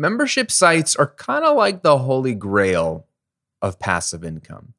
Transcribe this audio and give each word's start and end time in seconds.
membership 0.00 0.50
sites 0.50 0.96
are 0.96 1.14
kind 1.18 1.44
of 1.44 1.56
like 1.56 1.82
the 1.82 1.98
holy 1.98 2.34
grail 2.34 3.06
of 3.60 3.78
passive 3.78 4.24
income, 4.24 4.72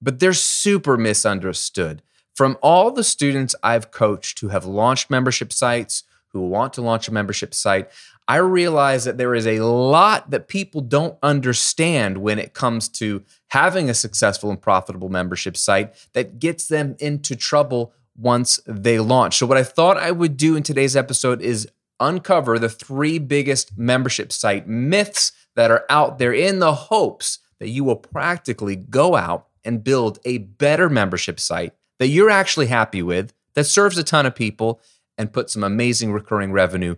but 0.00 0.20
they're 0.20 0.34
super 0.34 0.98
misunderstood. 0.98 2.02
From 2.36 2.58
all 2.62 2.90
the 2.90 3.02
students 3.02 3.56
I've 3.62 3.90
coached 3.90 4.40
who 4.40 4.48
have 4.48 4.66
launched 4.66 5.10
membership 5.10 5.52
sites, 5.52 6.04
who 6.28 6.46
want 6.46 6.74
to 6.74 6.82
launch 6.82 7.08
a 7.08 7.12
membership 7.12 7.54
site, 7.54 7.90
I 8.28 8.36
realize 8.36 9.04
that 9.04 9.16
there 9.16 9.34
is 9.34 9.46
a 9.46 9.60
lot 9.60 10.30
that 10.30 10.48
people 10.48 10.82
don't 10.82 11.16
understand 11.22 12.18
when 12.18 12.38
it 12.38 12.52
comes 12.52 12.88
to 12.90 13.24
having 13.48 13.88
a 13.88 13.94
successful 13.94 14.50
and 14.50 14.60
profitable 14.60 15.08
membership 15.08 15.56
site 15.56 15.94
that 16.12 16.38
gets 16.38 16.68
them 16.68 16.94
into 16.98 17.34
trouble 17.34 17.94
once 18.14 18.60
they 18.66 18.98
launch. 18.98 19.38
So, 19.38 19.46
what 19.46 19.56
I 19.56 19.62
thought 19.62 19.96
I 19.96 20.10
would 20.10 20.36
do 20.36 20.56
in 20.56 20.62
today's 20.62 20.94
episode 20.94 21.40
is 21.40 21.68
uncover 22.00 22.58
the 22.58 22.68
three 22.68 23.18
biggest 23.18 23.76
membership 23.76 24.32
site 24.32 24.68
myths 24.68 25.32
that 25.56 25.70
are 25.70 25.84
out 25.90 26.18
there 26.18 26.32
in 26.32 26.58
the 26.58 26.74
hopes 26.74 27.38
that 27.58 27.68
you 27.68 27.84
will 27.84 27.96
practically 27.96 28.76
go 28.76 29.16
out 29.16 29.48
and 29.64 29.84
build 29.84 30.18
a 30.24 30.38
better 30.38 30.88
membership 30.88 31.40
site 31.40 31.72
that 31.98 32.08
you're 32.08 32.30
actually 32.30 32.66
happy 32.66 33.02
with, 33.02 33.32
that 33.54 33.64
serves 33.64 33.98
a 33.98 34.04
ton 34.04 34.24
of 34.24 34.34
people, 34.34 34.80
and 35.16 35.32
put 35.32 35.50
some 35.50 35.64
amazing 35.64 36.12
recurring 36.12 36.52
revenue 36.52 36.94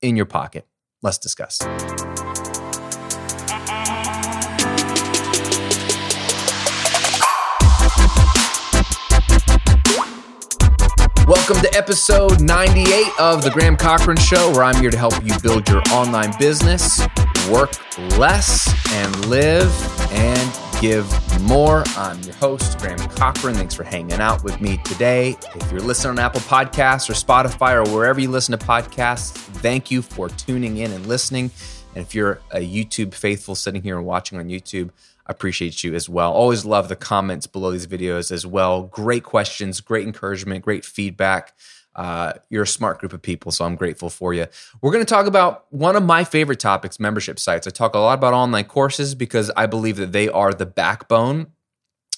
in 0.00 0.14
your 0.16 0.26
pocket. 0.26 0.66
Let's 1.02 1.18
discuss. 1.18 1.58
Welcome 11.46 11.70
to 11.70 11.76
episode 11.76 12.40
98 12.40 13.20
of 13.20 13.42
The 13.42 13.50
Graham 13.50 13.76
Cochrane 13.76 14.16
Show, 14.16 14.50
where 14.52 14.64
I'm 14.64 14.80
here 14.80 14.90
to 14.90 14.96
help 14.96 15.22
you 15.22 15.38
build 15.40 15.68
your 15.68 15.82
online 15.90 16.32
business, 16.38 17.02
work 17.50 17.72
less, 18.16 18.66
and 18.92 19.26
live 19.26 19.70
and 20.10 20.80
give 20.80 21.06
more. 21.42 21.84
I'm 21.98 22.18
your 22.22 22.32
host, 22.36 22.78
Graham 22.78 22.96
Cochrane. 23.10 23.56
Thanks 23.56 23.74
for 23.74 23.84
hanging 23.84 24.20
out 24.20 24.42
with 24.42 24.58
me 24.62 24.78
today. 24.86 25.36
If 25.54 25.70
you're 25.70 25.82
listening 25.82 26.12
on 26.12 26.18
Apple 26.18 26.40
Podcasts 26.40 27.10
or 27.10 27.12
Spotify 27.12 27.74
or 27.74 27.94
wherever 27.94 28.18
you 28.18 28.30
listen 28.30 28.58
to 28.58 28.66
podcasts, 28.66 29.32
thank 29.34 29.90
you 29.90 30.00
for 30.00 30.30
tuning 30.30 30.78
in 30.78 30.92
and 30.92 31.04
listening. 31.04 31.50
And 31.94 32.02
if 32.02 32.14
you're 32.14 32.40
a 32.52 32.60
YouTube 32.60 33.12
faithful 33.12 33.54
sitting 33.54 33.82
here 33.82 33.98
and 33.98 34.06
watching 34.06 34.38
on 34.38 34.48
YouTube, 34.48 34.92
appreciate 35.26 35.82
you 35.82 35.94
as 35.94 36.08
well. 36.08 36.32
Always 36.32 36.64
love 36.64 36.88
the 36.88 36.96
comments 36.96 37.46
below 37.46 37.70
these 37.70 37.86
videos 37.86 38.30
as 38.30 38.46
well. 38.46 38.82
Great 38.84 39.24
questions, 39.24 39.80
great 39.80 40.06
encouragement, 40.06 40.64
great 40.64 40.84
feedback. 40.84 41.54
Uh, 41.96 42.32
you're 42.50 42.64
a 42.64 42.66
smart 42.66 42.98
group 42.98 43.12
of 43.12 43.22
people, 43.22 43.52
so 43.52 43.64
I'm 43.64 43.76
grateful 43.76 44.10
for 44.10 44.34
you. 44.34 44.46
We're 44.82 44.90
going 44.90 45.04
to 45.04 45.08
talk 45.08 45.26
about 45.26 45.66
one 45.70 45.94
of 45.94 46.02
my 46.02 46.24
favorite 46.24 46.58
topics 46.58 46.98
membership 46.98 47.38
sites. 47.38 47.66
I 47.66 47.70
talk 47.70 47.94
a 47.94 47.98
lot 47.98 48.18
about 48.18 48.34
online 48.34 48.64
courses 48.64 49.14
because 49.14 49.50
I 49.56 49.66
believe 49.66 49.96
that 49.96 50.12
they 50.12 50.28
are 50.28 50.52
the 50.52 50.66
backbone 50.66 51.52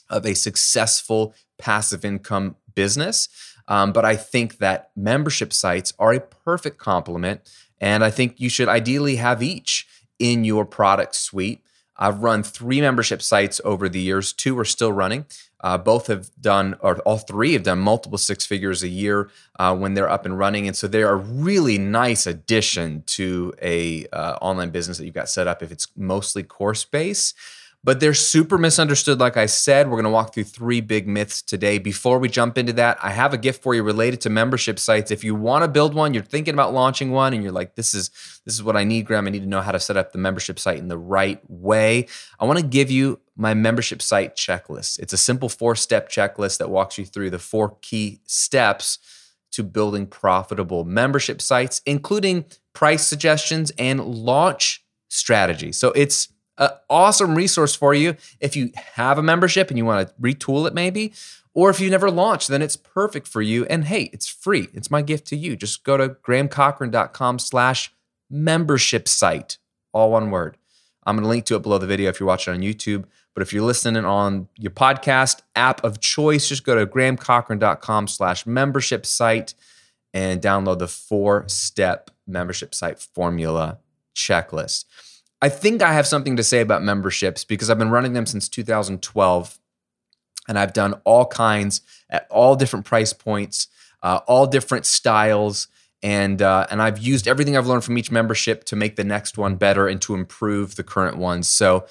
of 0.09 0.25
a 0.25 0.35
successful 0.35 1.35
passive 1.59 2.05
income 2.05 2.57
business. 2.75 3.29
Um, 3.69 3.93
but 3.93 4.05
I 4.05 4.17
think 4.17 4.59
that 4.59 4.91
membership 4.97 5.53
sites 5.53 5.93
are 5.99 6.13
a 6.13 6.21
perfect 6.21 6.79
complement. 6.79 7.41
And 7.81 8.05
I 8.05 8.11
think 8.11 8.41
you 8.41 8.49
should 8.49 8.69
ideally 8.69 9.17
have 9.17 9.43
each 9.43 9.87
in 10.19 10.45
your 10.45 10.65
product 10.65 11.15
suite. 11.15 11.63
I've 11.99 12.23
run 12.23 12.43
three 12.43 12.81
membership 12.81 13.23
sites 13.23 13.61
over 13.65 13.89
the 13.89 14.01
years, 14.01 14.33
two 14.33 14.59
are 14.59 14.65
still 14.65 14.93
running. 14.93 15.27
Uh, 15.61 15.79
both 15.79 16.07
have 16.09 16.31
done, 16.41 16.77
or 16.81 16.99
all 17.01 17.19
three 17.19 17.55
have 17.55 17.63
done 17.63 17.79
multiple 17.79 18.19
six 18.19 18.45
figures 18.45 18.83
a 18.83 18.89
year 18.89 19.31
uh, 19.59 19.75
when 19.75 19.95
they're 19.95 20.09
up 20.09 20.27
and 20.27 20.39
running, 20.39 20.67
and 20.67 20.77
so 20.77 20.87
they 20.87 21.03
are 21.03 21.15
a 21.15 21.17
really 21.17 21.79
nice 21.79 22.27
addition 22.27 23.03
to 23.07 23.55
a 23.63 24.07
uh, 24.13 24.37
online 24.43 24.71
business 24.71 24.99
that 24.99 25.07
you've 25.07 25.15
got 25.15 25.31
set 25.31 25.49
up 25.49 25.63
if 25.63 25.73
it's 25.73 25.89
mostly 25.97 26.43
course 26.43 26.85
based 26.85 27.35
but 27.87 28.01
they're 28.01 28.15
super 28.15 28.59
misunderstood. 28.59 29.21
Like 29.21 29.37
I 29.37 29.47
said, 29.47 29.87
we're 29.87 29.95
going 29.95 30.05
to 30.07 30.11
walk 30.11 30.35
through 30.35 30.43
three 30.45 30.81
big 30.81 31.07
myths 31.07 31.41
today. 31.41 31.79
Before 31.79 32.19
we 32.19 32.29
jump 32.29 32.59
into 32.59 32.73
that, 32.73 32.99
I 33.01 33.11
have 33.11 33.33
a 33.33 33.39
gift 33.39 33.63
for 33.63 33.77
you 33.77 33.85
related 33.85 34.21
to 34.23 34.29
membership 34.29 34.81
sites. 34.81 35.13
If 35.13 35.23
you 35.23 35.37
want 35.37 35.63
to 35.63 35.69
build 35.69 35.95
one, 35.95 36.13
you're 36.13 36.25
thinking 36.25 36.53
about 36.53 36.75
launching 36.75 37.13
one, 37.13 37.33
and 37.33 37.45
you're 37.45 37.53
like, 37.53 37.77
"This 37.77 37.95
is 37.95 38.11
this 38.45 38.55
is 38.55 38.63
what 38.65 38.77
I 38.77 38.83
need, 38.83 39.07
Graham. 39.07 39.29
I 39.29 39.31
need 39.31 39.43
to 39.43 39.49
know 39.49 39.61
how 39.61 39.71
to 39.71 39.79
set 39.79 39.97
up 39.97 40.11
the 40.11 40.19
membership 40.19 40.59
site 40.59 40.79
in 40.79 40.89
the 40.89 40.99
right 40.99 41.41
way." 41.49 42.09
I 42.41 42.45
want 42.45 42.59
to 42.59 42.67
give 42.67 42.91
you 42.91 43.21
my 43.37 43.55
membership 43.55 44.03
site 44.03 44.35
checklist. 44.35 44.99
It's 44.99 45.13
a 45.13 45.19
simple 45.19 45.49
four-step 45.49 46.11
checklist 46.11 46.59
that 46.59 46.71
walks 46.71 46.99
you 46.99 47.05
through 47.05 47.31
the 47.31 47.39
four 47.39 47.77
key 47.83 48.21
steps 48.27 48.99
to 49.53 49.63
building 49.63 50.09
profitable 50.09 50.83
membership 50.83 51.41
sites, 51.41 51.83
including 51.87 52.47
price 52.73 53.07
suggestions 53.07 53.71
and 53.79 54.05
launch 54.05 54.83
strategy. 55.09 55.71
So 55.71 55.93
it's 55.93 56.29
an 56.59 56.71
awesome 56.89 57.35
resource 57.35 57.75
for 57.75 57.95
you 57.95 58.17
if 58.41 58.57
you 58.57 58.71
have 58.95 59.19
a 59.19 59.23
membership 59.23 59.69
and 59.69 59.79
you 59.79 59.85
want 59.85 60.09
to 60.09 60.15
retool 60.21 60.67
it 60.67 60.75
maybe 60.75 61.13
or 61.55 61.71
if 61.71 61.81
you 61.81 61.91
never 61.91 62.11
launched 62.11 62.49
then 62.49 62.63
it's 62.63 62.77
perfect 62.77 63.29
for 63.29 63.43
you. 63.43 63.65
And 63.67 63.85
hey 63.85 64.11
it's 64.13 64.29
free. 64.29 64.69
It's 64.73 64.91
my 64.91 65.03
gift 65.03 65.27
to 65.29 65.37
you. 65.37 65.57
Just 65.57 65.85
go 65.85 65.97
to 65.97 66.11
grahamcochrane.com 66.11 67.39
slash 67.39 67.93
membership 68.31 69.09
site 69.09 69.59
all 69.93 70.11
one 70.11 70.31
word. 70.31 70.57
I'm 71.05 71.17
going 71.17 71.23
to 71.23 71.29
link 71.29 71.45
to 71.47 71.57
it 71.57 71.63
below 71.63 71.79
the 71.79 71.87
video 71.87 72.11
if 72.11 72.19
you're 72.19 72.27
watching 72.27 72.55
on 72.55 72.61
youtube. 72.61 73.05
But 73.35 73.43
if 73.43 73.53
you're 73.53 73.65
listening 73.65 74.05
on 74.05 74.49
your 74.57 74.73
podcast 74.73 75.43
app 75.55 75.85
of 75.85 76.01
choice 76.01 76.49
just 76.49 76.65
go 76.65 76.75
to 76.75 76.87
grahamcochrane.com 76.87 78.09
slash 78.09 78.47
membership 78.47 79.05
site 79.05 79.55
and 80.15 80.41
download 80.41 80.79
the 80.79 80.89
four 80.89 81.45
step 81.49 82.11
membership 82.27 82.75
site 82.75 82.99
formula 82.99 83.79
checklist 84.15 84.87
I 85.43 85.49
think 85.49 85.83
I 85.83 85.93
have 85.93 86.07
something 86.07 86.37
to 86.37 86.43
say 86.43 86.61
about 86.61 86.83
memberships 86.83 87.45
because 87.45 87.69
I've 87.69 87.79
been 87.79 87.91
running 87.91 88.15
them 88.15 88.27
since 88.27 88.49
2012 88.49 89.59
and 90.49 90.59
I've 90.59 90.73
done 90.73 90.95
all 91.05 91.27
kinds 91.27 91.83
at 92.09 92.27
all 92.31 92.57
different 92.57 92.87
price 92.87 93.13
points, 93.13 93.69
uh, 94.03 94.21
all 94.27 94.47
different 94.47 94.87
styles. 94.87 95.69
And, 96.03 96.41
uh, 96.41 96.67
and 96.71 96.81
I've 96.81 96.99
used 96.99 97.27
everything 97.27 97.57
I've 97.57 97.67
learned 97.67 97.85
from 97.85 97.99
each 97.99 98.11
membership 98.11 98.65
to 98.65 98.77
make 98.77 98.97
the 98.97 99.05
next 99.05 99.37
one 99.37 99.57
better 99.57 99.89
and 99.89 100.01
to 100.03 100.15
improve 100.15 100.77
the 100.77 100.85
current 100.85 101.17
ones. 101.17 101.49
So 101.49 101.87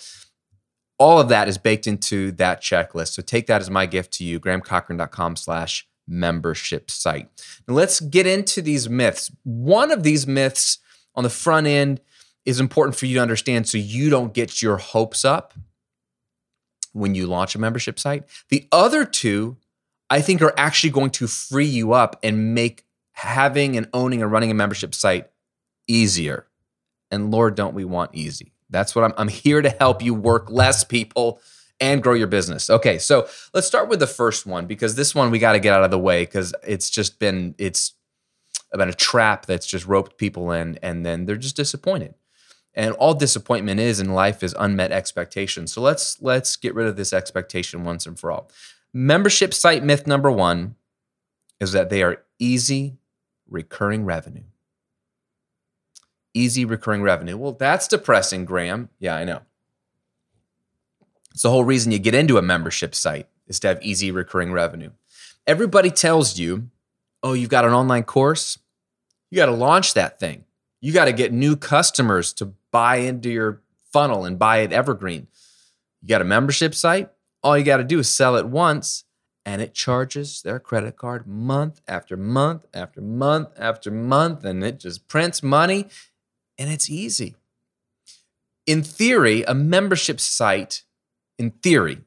all 0.97 1.19
of 1.19 1.29
that 1.29 1.47
is 1.47 1.57
baked 1.57 1.87
into 1.87 2.31
that 2.33 2.61
checklist. 2.61 3.09
So 3.09 3.21
take 3.21 3.47
that 3.47 3.61
as 3.61 3.69
my 3.69 3.85
gift 3.85 4.13
to 4.13 4.23
you, 4.23 4.39
grahamcochrane.com 4.39 5.35
slash 5.35 5.87
membership 6.07 6.89
site. 6.89 7.29
Now 7.67 7.73
let's 7.73 7.99
get 7.99 8.25
into 8.25 8.61
these 8.61 8.87
myths. 8.87 9.31
One 9.43 9.91
of 9.91 10.03
these 10.03 10.25
myths 10.25 10.79
on 11.15 11.23
the 11.23 11.29
front 11.29 11.67
end 11.67 11.99
is 12.45 12.59
important 12.59 12.95
for 12.95 13.05
you 13.05 13.15
to 13.15 13.21
understand 13.21 13.67
so 13.67 13.77
you 13.77 14.09
don't 14.09 14.33
get 14.33 14.61
your 14.61 14.77
hopes 14.77 15.25
up 15.25 15.53
when 16.93 17.15
you 17.15 17.27
launch 17.27 17.55
a 17.55 17.59
membership 17.59 17.99
site. 17.99 18.23
The 18.49 18.67
other 18.71 19.03
two, 19.03 19.57
I 20.09 20.21
think, 20.21 20.41
are 20.41 20.53
actually 20.57 20.91
going 20.91 21.09
to 21.11 21.27
free 21.27 21.65
you 21.65 21.93
up 21.93 22.19
and 22.23 22.53
make 22.53 22.85
having 23.13 23.75
and 23.75 23.89
owning 23.93 24.21
and 24.21 24.31
running 24.31 24.51
a 24.51 24.53
membership 24.53 24.93
site 24.93 25.29
easier. 25.87 26.47
And 27.11 27.31
Lord, 27.31 27.55
don't 27.55 27.73
we 27.73 27.85
want 27.85 28.11
easy? 28.13 28.53
That's 28.69 28.95
what 28.95 29.05
I'm, 29.05 29.13
I'm 29.17 29.27
here 29.27 29.61
to 29.61 29.69
help 29.69 30.01
you 30.01 30.13
work 30.13 30.49
less 30.49 30.83
people 30.83 31.39
and 31.79 32.01
grow 32.01 32.13
your 32.13 32.27
business. 32.27 32.69
Okay, 32.69 32.97
so 32.97 33.27
let's 33.53 33.67
start 33.67 33.89
with 33.89 33.99
the 33.99 34.07
first 34.07 34.45
one 34.45 34.65
because 34.65 34.95
this 34.95 35.13
one 35.13 35.31
we 35.31 35.39
got 35.39 35.53
to 35.53 35.59
get 35.59 35.73
out 35.73 35.83
of 35.83 35.91
the 35.91 35.99
way 35.99 36.23
because 36.23 36.53
it's 36.65 36.89
just 36.89 37.19
been 37.19 37.55
it's 37.57 37.93
been 38.73 38.89
a 38.89 38.93
trap 38.93 39.45
that's 39.45 39.65
just 39.65 39.85
roped 39.85 40.17
people 40.17 40.51
in 40.51 40.77
and 40.81 41.05
then 41.05 41.25
they're 41.25 41.35
just 41.35 41.55
disappointed 41.55 42.13
and 42.75 42.93
all 42.95 43.13
disappointment 43.13 43.79
is 43.79 43.99
in 43.99 44.13
life 44.13 44.43
is 44.43 44.55
unmet 44.59 44.91
expectations. 44.91 45.73
So 45.73 45.81
let's 45.81 46.21
let's 46.21 46.55
get 46.57 46.75
rid 46.75 46.87
of 46.87 46.97
this 46.97 47.13
expectation 47.13 47.83
once 47.83 48.05
and 48.05 48.19
for 48.19 48.31
all. 48.31 48.51
Membership 48.93 49.53
site 49.53 49.83
myth 49.83 50.05
number 50.05 50.29
one 50.29 50.75
is 51.59 51.71
that 51.71 51.89
they 51.89 52.03
are 52.03 52.23
easy 52.37 52.97
recurring 53.49 54.05
revenue. 54.05 54.43
Easy 56.33 56.65
recurring 56.65 57.01
revenue. 57.01 57.37
Well 57.37 57.53
that's 57.53 57.87
depressing 57.87 58.45
graham. 58.45 58.89
Yeah 58.99 59.15
i 59.15 59.23
know. 59.23 59.41
It's 61.31 61.43
the 61.43 61.49
whole 61.49 61.65
reason 61.65 61.91
you 61.91 61.99
get 61.99 62.15
into 62.15 62.37
a 62.37 62.41
membership 62.41 62.93
site 62.93 63.27
is 63.47 63.59
to 63.61 63.69
have 63.69 63.81
easy 63.81 64.11
recurring 64.11 64.51
revenue. 64.51 64.91
Everybody 65.47 65.91
tells 65.91 66.37
you 66.37 66.69
oh 67.23 67.33
you've 67.33 67.49
got 67.49 67.65
an 67.65 67.73
online 67.73 68.03
course? 68.03 68.59
You 69.31 69.37
got 69.37 69.47
to 69.47 69.53
launch 69.53 69.93
that 69.93 70.19
thing. 70.19 70.45
You 70.81 70.93
got 70.93 71.05
to 71.05 71.13
get 71.13 71.33
new 71.33 71.55
customers 71.55 72.31
to 72.33 72.53
buy 72.75 72.97
into 72.97 73.29
your 73.29 73.61
funnel 73.93 74.25
and 74.25 74.37
buy 74.37 74.57
it 74.57 74.73
evergreen. 74.73 75.27
You 76.01 76.09
got 76.09 76.19
a 76.19 76.25
membership 76.25 76.75
site, 76.75 77.09
all 77.41 77.57
you 77.57 77.63
got 77.63 77.77
to 77.77 77.85
do 77.85 77.99
is 77.99 78.09
sell 78.09 78.35
it 78.35 78.45
once 78.45 79.05
and 79.45 79.61
it 79.61 79.73
charges 79.73 80.41
their 80.41 80.59
credit 80.59 80.97
card 80.97 81.25
month 81.25 81.79
after 81.87 82.17
month 82.17 82.65
after 82.73 82.99
month 82.99 83.47
after 83.57 83.91
month 83.91 84.43
and 84.43 84.61
it 84.61 84.81
just 84.81 85.07
prints 85.07 85.41
money 85.41 85.87
and 86.57 86.69
it's 86.69 86.89
easy. 86.89 87.37
In 88.67 88.83
theory, 88.83 89.43
a 89.43 89.53
membership 89.53 90.19
site, 90.19 90.83
in 91.39 91.51
theory, 91.51 91.99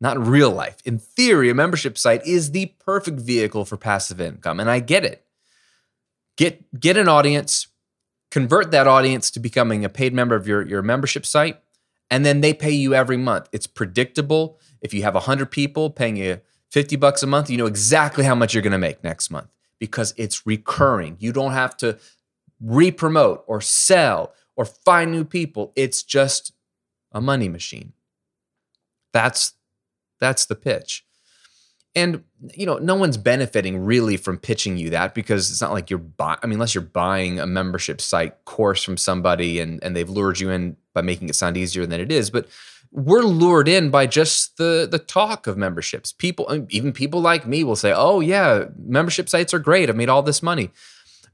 not 0.00 0.26
real 0.26 0.50
life, 0.50 0.78
in 0.86 0.98
theory, 0.98 1.50
a 1.50 1.54
membership 1.54 1.98
site 1.98 2.26
is 2.26 2.52
the 2.52 2.72
perfect 2.82 3.20
vehicle 3.20 3.66
for 3.66 3.76
passive 3.76 4.22
income. 4.22 4.58
And 4.58 4.70
I 4.70 4.80
get 4.80 5.04
it. 5.04 5.26
Get, 6.38 6.80
get 6.80 6.96
an 6.96 7.08
audience, 7.08 7.66
convert 8.32 8.70
that 8.70 8.86
audience 8.86 9.30
to 9.30 9.38
becoming 9.38 9.84
a 9.84 9.90
paid 9.90 10.14
member 10.14 10.34
of 10.34 10.48
your, 10.48 10.66
your 10.66 10.80
membership 10.80 11.26
site, 11.26 11.60
and 12.10 12.24
then 12.24 12.40
they 12.40 12.54
pay 12.54 12.70
you 12.70 12.94
every 12.94 13.18
month. 13.18 13.46
It's 13.52 13.66
predictable. 13.66 14.58
If 14.80 14.94
you 14.94 15.02
have 15.02 15.12
100 15.12 15.50
people 15.50 15.90
paying 15.90 16.16
you 16.16 16.40
50 16.70 16.96
bucks 16.96 17.22
a 17.22 17.26
month, 17.26 17.50
you 17.50 17.58
know 17.58 17.66
exactly 17.66 18.24
how 18.24 18.34
much 18.34 18.54
you're 18.54 18.62
going 18.62 18.72
to 18.72 18.78
make 18.78 19.04
next 19.04 19.30
month 19.30 19.48
because 19.78 20.14
it's 20.16 20.46
recurring. 20.46 21.18
You 21.20 21.30
don't 21.30 21.52
have 21.52 21.76
to 21.78 21.98
re-promote 22.58 23.44
or 23.46 23.60
sell 23.60 24.32
or 24.56 24.64
find 24.64 25.12
new 25.12 25.26
people. 25.26 25.72
It's 25.76 26.02
just 26.02 26.54
a 27.12 27.20
money 27.20 27.50
machine. 27.50 27.92
That's 29.12 29.52
that's 30.20 30.46
the 30.46 30.54
pitch. 30.54 31.04
And 31.94 32.24
you 32.54 32.66
know, 32.66 32.78
no 32.78 32.94
one's 32.94 33.16
benefiting 33.16 33.84
really 33.84 34.16
from 34.16 34.38
pitching 34.38 34.76
you 34.76 34.90
that 34.90 35.14
because 35.14 35.50
it's 35.50 35.60
not 35.60 35.72
like 35.72 35.90
you're 35.90 35.98
buying. 35.98 36.38
I 36.42 36.46
mean, 36.46 36.54
unless 36.54 36.74
you're 36.74 36.82
buying 36.82 37.38
a 37.38 37.46
membership 37.46 38.00
site 38.00 38.44
course 38.44 38.82
from 38.82 38.96
somebody 38.96 39.60
and 39.60 39.82
and 39.82 39.94
they've 39.94 40.08
lured 40.08 40.40
you 40.40 40.50
in 40.50 40.76
by 40.94 41.02
making 41.02 41.28
it 41.28 41.34
sound 41.34 41.56
easier 41.56 41.86
than 41.86 42.00
it 42.00 42.10
is. 42.10 42.30
But 42.30 42.48
we're 42.90 43.22
lured 43.22 43.68
in 43.68 43.90
by 43.90 44.06
just 44.06 44.56
the 44.58 44.88
the 44.90 44.98
talk 44.98 45.46
of 45.46 45.56
memberships. 45.56 46.12
People, 46.12 46.46
um, 46.48 46.66
even 46.70 46.92
people 46.92 47.20
like 47.20 47.46
me, 47.46 47.64
will 47.64 47.76
say, 47.76 47.92
"Oh 47.94 48.20
yeah, 48.20 48.66
membership 48.78 49.28
sites 49.28 49.54
are 49.54 49.58
great. 49.58 49.88
I've 49.88 49.96
made 49.96 50.08
all 50.08 50.22
this 50.22 50.42
money." 50.42 50.70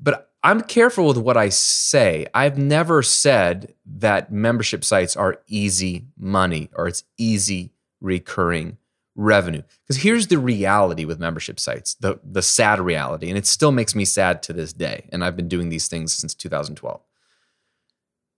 But 0.00 0.30
I'm 0.44 0.60
careful 0.60 1.06
with 1.08 1.18
what 1.18 1.36
I 1.36 1.48
say. 1.48 2.26
I've 2.32 2.56
never 2.56 3.02
said 3.02 3.74
that 3.84 4.30
membership 4.30 4.84
sites 4.84 5.16
are 5.16 5.40
easy 5.48 6.06
money 6.16 6.70
or 6.74 6.86
it's 6.86 7.02
easy 7.16 7.72
recurring 8.00 8.78
revenue. 9.18 9.62
Because 9.82 10.02
here's 10.02 10.28
the 10.28 10.38
reality 10.38 11.04
with 11.04 11.18
membership 11.18 11.58
sites, 11.60 11.94
the, 11.94 12.20
the 12.24 12.40
sad 12.40 12.80
reality, 12.80 13.28
and 13.28 13.36
it 13.36 13.46
still 13.46 13.72
makes 13.72 13.94
me 13.94 14.04
sad 14.04 14.42
to 14.44 14.52
this 14.52 14.72
day. 14.72 15.08
And 15.12 15.22
I've 15.22 15.36
been 15.36 15.48
doing 15.48 15.68
these 15.68 15.88
things 15.88 16.12
since 16.14 16.34
2012. 16.34 17.02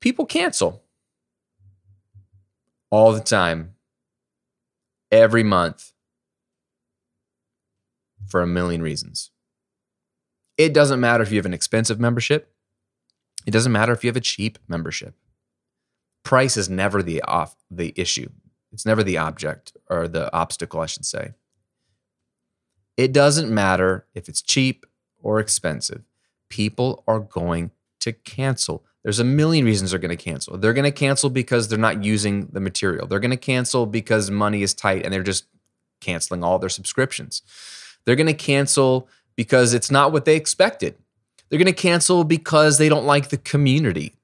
People 0.01 0.25
cancel 0.25 0.83
all 2.91 3.13
the 3.13 3.21
time, 3.21 3.75
every 5.13 5.45
month, 5.45 5.93
for 8.27 8.41
a 8.41 8.47
million 8.47 8.83
reasons. 8.83 9.31
It 10.57 10.73
doesn't 10.73 11.01
matter 11.01 11.23
if 11.23 11.31
you 11.31 11.37
have 11.37 11.47
an 11.47 11.55
expensive 11.55 12.01
membership. 12.01 12.53
It 13.47 13.51
doesn't 13.51 13.73
matter 13.73 13.93
if 13.93 14.03
you 14.03 14.09
have 14.09 14.17
a 14.17 14.21
cheap 14.21 14.59
membership. 14.67 15.15
Price 16.23 16.57
is 16.57 16.69
never 16.69 17.03
the 17.03 17.23
off 17.23 17.57
the 17.71 17.93
issue. 17.97 18.31
It's 18.73 18.87
never 18.87 19.03
the 19.03 19.19
object 19.19 19.77
or 19.89 20.09
the 20.09 20.33
obstacle, 20.35 20.81
I 20.81 20.87
should 20.87 21.05
say. 21.05 21.33
It 22.97 23.13
doesn't 23.13 23.53
matter 23.53 24.07
if 24.15 24.29
it's 24.29 24.43
cheap 24.43 24.87
or 25.23 25.41
expensive. 25.41 26.03
People 26.49 27.03
are 27.07 27.21
going 27.21 27.71
to 28.01 28.13
cancel. 28.13 28.85
There's 29.03 29.19
a 29.19 29.25
million 29.25 29.65
reasons 29.65 29.91
they're 29.91 30.01
going 30.01 30.17
to 30.17 30.23
cancel. 30.23 30.59
They're 30.59 30.75
going 30.75 30.85
to 30.85 30.91
cancel 30.91 31.31
because 31.31 31.69
they're 31.69 31.79
not 31.79 32.05
using 32.05 32.47
the 32.53 32.61
material. 32.61 33.07
They're 33.07 33.21
going 33.21 33.31
to 33.31 33.37
cancel 33.37 33.87
because 33.87 34.31
money 34.31 34.63
is 34.63 34.75
tight 34.75 35.05
and 35.05 35.13
they're 35.13 35.23
just 35.23 35.47
canceling 36.01 36.45
all 36.45 36.59
their 36.59 36.69
subscriptions. 36.69 37.43
They're 38.05 38.17
going 38.17 38.27
to 38.27 38.35
cancel 38.35 39.09
because 39.37 39.73
it's 39.73 39.91
not 39.91 40.13
what 40.13 40.25
they 40.25 40.37
expected. 40.37 40.97
They're 41.49 41.59
going 41.59 41.67
to 41.67 41.73
cancel 41.73 42.25
because 42.25 42.79
they 42.79 42.89
don't 42.89 43.07
like 43.07 43.31
the 43.31 43.39
community. 43.39 44.15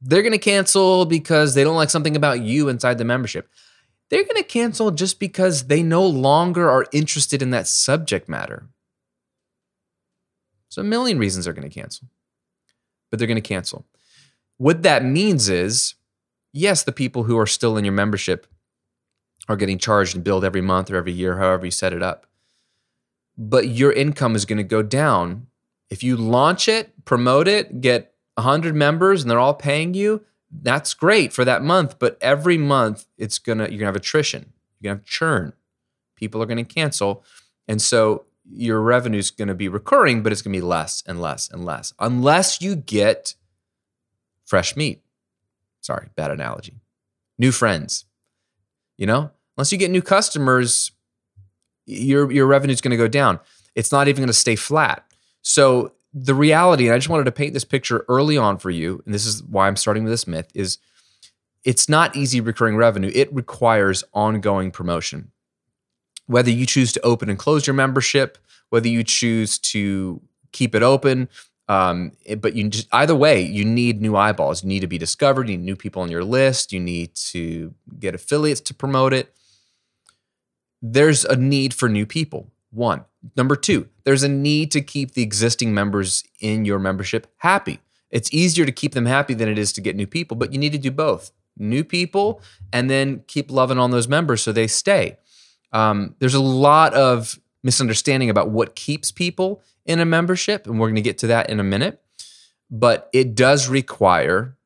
They're 0.00 0.22
going 0.22 0.32
to 0.32 0.38
cancel 0.38 1.06
because 1.06 1.54
they 1.54 1.64
don't 1.64 1.76
like 1.76 1.90
something 1.90 2.16
about 2.16 2.40
you 2.40 2.68
inside 2.68 2.98
the 2.98 3.04
membership. 3.04 3.48
They're 4.08 4.24
going 4.24 4.36
to 4.36 4.42
cancel 4.42 4.90
just 4.90 5.18
because 5.18 5.66
they 5.66 5.82
no 5.82 6.06
longer 6.06 6.70
are 6.70 6.86
interested 6.92 7.42
in 7.42 7.50
that 7.50 7.66
subject 7.66 8.28
matter. 8.28 8.68
So, 10.68 10.82
a 10.82 10.84
million 10.84 11.18
reasons 11.18 11.44
they're 11.44 11.54
going 11.54 11.68
to 11.68 11.74
cancel, 11.74 12.08
but 13.10 13.18
they're 13.18 13.28
going 13.28 13.36
to 13.36 13.40
cancel. 13.40 13.86
What 14.58 14.82
that 14.82 15.04
means 15.04 15.48
is 15.48 15.94
yes, 16.56 16.82
the 16.82 16.92
people 16.92 17.24
who 17.24 17.38
are 17.38 17.46
still 17.46 17.76
in 17.76 17.84
your 17.84 17.92
membership 17.92 18.46
are 19.48 19.56
getting 19.56 19.78
charged 19.78 20.14
and 20.14 20.24
billed 20.24 20.44
every 20.44 20.60
month 20.60 20.90
or 20.90 20.96
every 20.96 21.12
year, 21.12 21.36
however 21.36 21.66
you 21.66 21.70
set 21.70 21.92
it 21.92 22.02
up. 22.02 22.26
But 23.38 23.68
your 23.68 23.92
income 23.92 24.34
is 24.34 24.46
going 24.46 24.58
to 24.58 24.64
go 24.64 24.82
down. 24.82 25.46
If 25.90 26.02
you 26.02 26.16
launch 26.16 26.68
it, 26.68 27.04
promote 27.04 27.46
it, 27.46 27.80
get 27.80 28.14
100 28.36 28.74
members 28.74 29.22
and 29.22 29.30
they're 29.30 29.38
all 29.38 29.54
paying 29.54 29.94
you, 29.94 30.22
that's 30.50 30.94
great 30.94 31.32
for 31.32 31.44
that 31.44 31.62
month. 31.62 31.98
But 31.98 32.16
every 32.20 32.56
month, 32.56 33.06
it's 33.18 33.38
gonna 33.38 33.64
you're 33.64 33.78
gonna 33.78 33.86
have 33.86 33.96
attrition. 33.96 34.52
You're 34.80 34.90
gonna 34.90 35.00
have 35.00 35.06
churn. 35.06 35.52
People 36.14 36.42
are 36.42 36.46
gonna 36.46 36.64
cancel, 36.64 37.24
and 37.68 37.80
so 37.82 38.24
your 38.48 38.80
revenue 38.80 39.18
is 39.18 39.30
gonna 39.30 39.54
be 39.54 39.68
recurring, 39.68 40.22
but 40.22 40.32
it's 40.32 40.42
gonna 40.42 40.56
be 40.56 40.62
less 40.62 41.02
and 41.06 41.20
less 41.20 41.50
and 41.50 41.64
less 41.64 41.92
unless 41.98 42.60
you 42.60 42.76
get 42.76 43.34
fresh 44.44 44.76
meat. 44.76 45.02
Sorry, 45.80 46.08
bad 46.16 46.30
analogy. 46.30 46.80
New 47.38 47.52
friends. 47.52 48.06
You 48.96 49.06
know, 49.06 49.30
unless 49.56 49.72
you 49.72 49.78
get 49.78 49.90
new 49.90 50.02
customers, 50.02 50.90
your 51.86 52.30
your 52.32 52.46
revenue 52.46 52.72
is 52.72 52.80
going 52.80 52.90
to 52.90 52.96
go 52.96 53.08
down. 53.08 53.40
It's 53.74 53.92
not 53.92 54.08
even 54.08 54.22
going 54.22 54.28
to 54.28 54.32
stay 54.32 54.56
flat. 54.56 55.04
So 55.42 55.92
the 56.18 56.34
reality, 56.34 56.86
and 56.86 56.94
I 56.94 56.98
just 56.98 57.10
wanted 57.10 57.24
to 57.24 57.32
paint 57.32 57.52
this 57.52 57.64
picture 57.64 58.06
early 58.08 58.38
on 58.38 58.56
for 58.56 58.70
you, 58.70 59.02
and 59.04 59.12
this 59.12 59.26
is 59.26 59.42
why 59.42 59.68
I'm 59.68 59.76
starting 59.76 60.04
with 60.04 60.12
this 60.14 60.26
myth, 60.26 60.50
is 60.54 60.78
it's 61.62 61.90
not 61.90 62.16
easy 62.16 62.40
recurring 62.40 62.76
revenue. 62.76 63.12
It 63.14 63.32
requires 63.34 64.02
ongoing 64.14 64.70
promotion. 64.70 65.30
Whether 66.26 66.50
you 66.50 66.64
choose 66.64 66.90
to 66.92 67.00
open 67.02 67.28
and 67.28 67.38
close 67.38 67.66
your 67.66 67.74
membership, 67.74 68.38
whether 68.70 68.88
you 68.88 69.04
choose 69.04 69.58
to 69.58 70.22
keep 70.52 70.74
it 70.74 70.82
open, 70.82 71.28
um, 71.68 72.12
it, 72.24 72.40
but 72.40 72.54
you 72.54 72.66
just 72.68 72.88
either 72.92 73.14
way, 73.14 73.42
you 73.42 73.66
need 73.66 74.00
new 74.00 74.16
eyeballs. 74.16 74.62
You 74.62 74.68
need 74.68 74.80
to 74.80 74.86
be 74.86 74.98
discovered. 74.98 75.50
You 75.50 75.58
need 75.58 75.66
new 75.66 75.76
people 75.76 76.00
on 76.00 76.10
your 76.10 76.24
list. 76.24 76.72
You 76.72 76.80
need 76.80 77.14
to 77.16 77.74
get 77.98 78.14
affiliates 78.14 78.62
to 78.62 78.74
promote 78.74 79.12
it. 79.12 79.34
There's 80.80 81.26
a 81.26 81.36
need 81.36 81.74
for 81.74 81.90
new 81.90 82.06
people. 82.06 82.50
One. 82.70 83.04
Number 83.36 83.56
two, 83.56 83.88
there's 84.04 84.22
a 84.22 84.28
need 84.28 84.70
to 84.72 84.80
keep 84.80 85.12
the 85.12 85.22
existing 85.22 85.72
members 85.72 86.22
in 86.40 86.64
your 86.64 86.78
membership 86.78 87.26
happy. 87.38 87.80
It's 88.10 88.32
easier 88.32 88.64
to 88.64 88.72
keep 88.72 88.92
them 88.92 89.06
happy 89.06 89.34
than 89.34 89.48
it 89.48 89.58
is 89.58 89.72
to 89.74 89.80
get 89.80 89.96
new 89.96 90.06
people, 90.06 90.36
but 90.36 90.52
you 90.52 90.58
need 90.58 90.72
to 90.72 90.78
do 90.78 90.90
both 90.90 91.32
new 91.58 91.82
people 91.82 92.40
and 92.72 92.90
then 92.90 93.24
keep 93.26 93.50
loving 93.50 93.78
on 93.78 93.90
those 93.90 94.08
members 94.08 94.42
so 94.42 94.52
they 94.52 94.66
stay. 94.66 95.16
Um, 95.72 96.14
there's 96.18 96.34
a 96.34 96.40
lot 96.40 96.94
of 96.94 97.38
misunderstanding 97.62 98.30
about 98.30 98.50
what 98.50 98.76
keeps 98.76 99.10
people 99.10 99.62
in 99.84 100.00
a 100.00 100.04
membership, 100.04 100.66
and 100.66 100.78
we're 100.78 100.88
going 100.88 100.96
to 100.96 101.02
get 101.02 101.18
to 101.18 101.26
that 101.28 101.50
in 101.50 101.60
a 101.60 101.64
minute, 101.64 102.00
but 102.70 103.08
it 103.12 103.34
does 103.34 103.68
require 103.68 104.56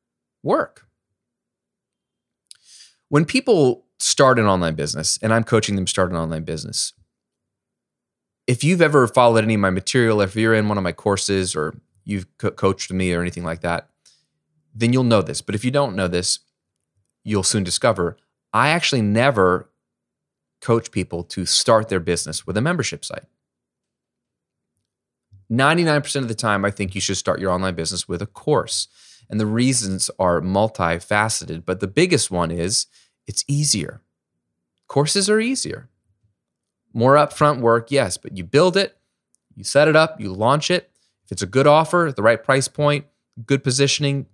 work. 0.43 0.85
When 3.09 3.25
people 3.25 3.85
start 3.99 4.39
an 4.39 4.45
online 4.45 4.75
business, 4.75 5.19
and 5.21 5.33
I'm 5.33 5.43
coaching 5.43 5.75
them 5.75 5.87
start 5.87 6.11
an 6.11 6.17
online 6.17 6.43
business, 6.43 6.93
if 8.47 8.63
you've 8.63 8.81
ever 8.81 9.07
followed 9.07 9.43
any 9.43 9.53
of 9.55 9.59
my 9.59 9.69
material, 9.69 10.21
if 10.21 10.35
you're 10.35 10.53
in 10.53 10.67
one 10.67 10.77
of 10.77 10.83
my 10.83 10.91
courses 10.91 11.55
or 11.55 11.75
you've 12.03 12.25
co- 12.37 12.51
coached 12.51 12.91
me 12.91 13.13
or 13.13 13.21
anything 13.21 13.43
like 13.43 13.61
that, 13.61 13.89
then 14.73 14.93
you'll 14.93 15.03
know 15.03 15.21
this. 15.21 15.41
But 15.41 15.55
if 15.55 15.63
you 15.63 15.71
don't 15.71 15.95
know 15.95 16.07
this, 16.07 16.39
you'll 17.23 17.43
soon 17.43 17.63
discover 17.63 18.17
I 18.53 18.69
actually 18.69 19.01
never 19.01 19.69
coach 20.61 20.91
people 20.91 21.23
to 21.23 21.45
start 21.45 21.89
their 21.89 21.99
business 21.99 22.45
with 22.45 22.57
a 22.57 22.61
membership 22.61 23.05
site. 23.05 23.25
99% 25.51 26.15
of 26.17 26.27
the 26.27 26.35
time, 26.35 26.63
I 26.63 26.71
think 26.71 26.95
you 26.95 27.01
should 27.01 27.17
start 27.17 27.39
your 27.39 27.51
online 27.51 27.75
business 27.75 28.07
with 28.07 28.21
a 28.21 28.25
course. 28.25 28.87
And 29.29 29.39
the 29.39 29.45
reasons 29.45 30.11
are 30.19 30.41
multifaceted, 30.41 31.65
but 31.65 31.79
the 31.79 31.87
biggest 31.87 32.31
one 32.31 32.51
is 32.51 32.87
it's 33.27 33.43
easier. 33.47 34.01
Courses 34.87 35.29
are 35.29 35.39
easier. 35.39 35.89
More 36.93 37.15
upfront 37.15 37.59
work, 37.59 37.91
yes, 37.91 38.17
but 38.17 38.37
you 38.37 38.43
build 38.43 38.75
it, 38.75 38.97
you 39.55 39.63
set 39.63 39.87
it 39.87 39.95
up, 39.95 40.19
you 40.19 40.33
launch 40.33 40.69
it. 40.69 40.89
If 41.25 41.31
it's 41.31 41.41
a 41.41 41.47
good 41.47 41.67
offer, 41.67 42.11
the 42.15 42.23
right 42.23 42.43
price 42.43 42.67
point, 42.67 43.05
good 43.45 43.63
positioning, 43.63 44.25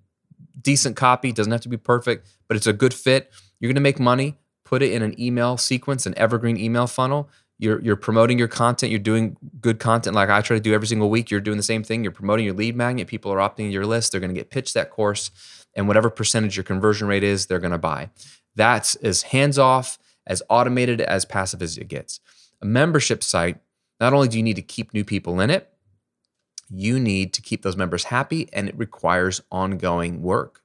decent 0.61 0.95
copy, 0.95 1.31
doesn't 1.31 1.51
have 1.51 1.61
to 1.61 1.69
be 1.69 1.77
perfect, 1.77 2.27
but 2.47 2.57
it's 2.57 2.67
a 2.67 2.73
good 2.73 2.93
fit, 2.93 3.31
you're 3.59 3.69
going 3.69 3.75
to 3.75 3.81
make 3.81 3.99
money. 3.99 4.37
Put 4.65 4.81
it 4.81 4.91
in 4.91 5.01
an 5.01 5.19
email 5.19 5.55
sequence, 5.57 6.05
an 6.05 6.13
evergreen 6.17 6.57
email 6.57 6.87
funnel. 6.87 7.29
You're, 7.57 7.81
you're 7.81 7.95
promoting 7.95 8.37
your 8.37 8.49
content. 8.49 8.91
You're 8.91 8.99
doing 8.99 9.37
good 9.61 9.79
content 9.79 10.15
like 10.15 10.29
I 10.29 10.41
try 10.41 10.57
to 10.57 10.61
do 10.61 10.73
every 10.73 10.87
single 10.87 11.09
week. 11.09 11.31
You're 11.31 11.39
doing 11.39 11.57
the 11.57 11.63
same 11.63 11.83
thing. 11.83 12.03
You're 12.03 12.11
promoting 12.11 12.45
your 12.45 12.53
lead 12.53 12.75
magnet. 12.75 13.07
People 13.07 13.31
are 13.31 13.37
opting 13.37 13.65
in 13.65 13.71
your 13.71 13.85
list. 13.85 14.11
They're 14.11 14.19
going 14.19 14.33
to 14.33 14.39
get 14.39 14.49
pitched 14.49 14.73
that 14.73 14.91
course. 14.91 15.31
And 15.73 15.87
whatever 15.87 16.09
percentage 16.09 16.57
your 16.57 16.65
conversion 16.65 17.07
rate 17.07 17.23
is, 17.23 17.45
they're 17.45 17.59
going 17.59 17.71
to 17.71 17.77
buy. 17.77 18.09
That's 18.55 18.95
as 18.95 19.21
hands 19.23 19.57
off, 19.57 19.97
as 20.27 20.43
automated, 20.49 20.99
as 20.99 21.23
passive 21.23 21.61
as 21.61 21.77
it 21.77 21.87
gets 21.87 22.19
a 22.61 22.65
membership 22.65 23.23
site, 23.23 23.59
not 23.99 24.13
only 24.13 24.27
do 24.27 24.37
you 24.37 24.43
need 24.43 24.55
to 24.55 24.61
keep 24.61 24.93
new 24.93 25.03
people 25.03 25.39
in 25.39 25.49
it, 25.49 25.71
you 26.69 26.99
need 26.99 27.33
to 27.33 27.41
keep 27.41 27.61
those 27.61 27.77
members 27.77 28.05
happy 28.05 28.49
and 28.53 28.67
it 28.67 28.77
requires 28.77 29.41
ongoing 29.51 30.21
work, 30.21 30.61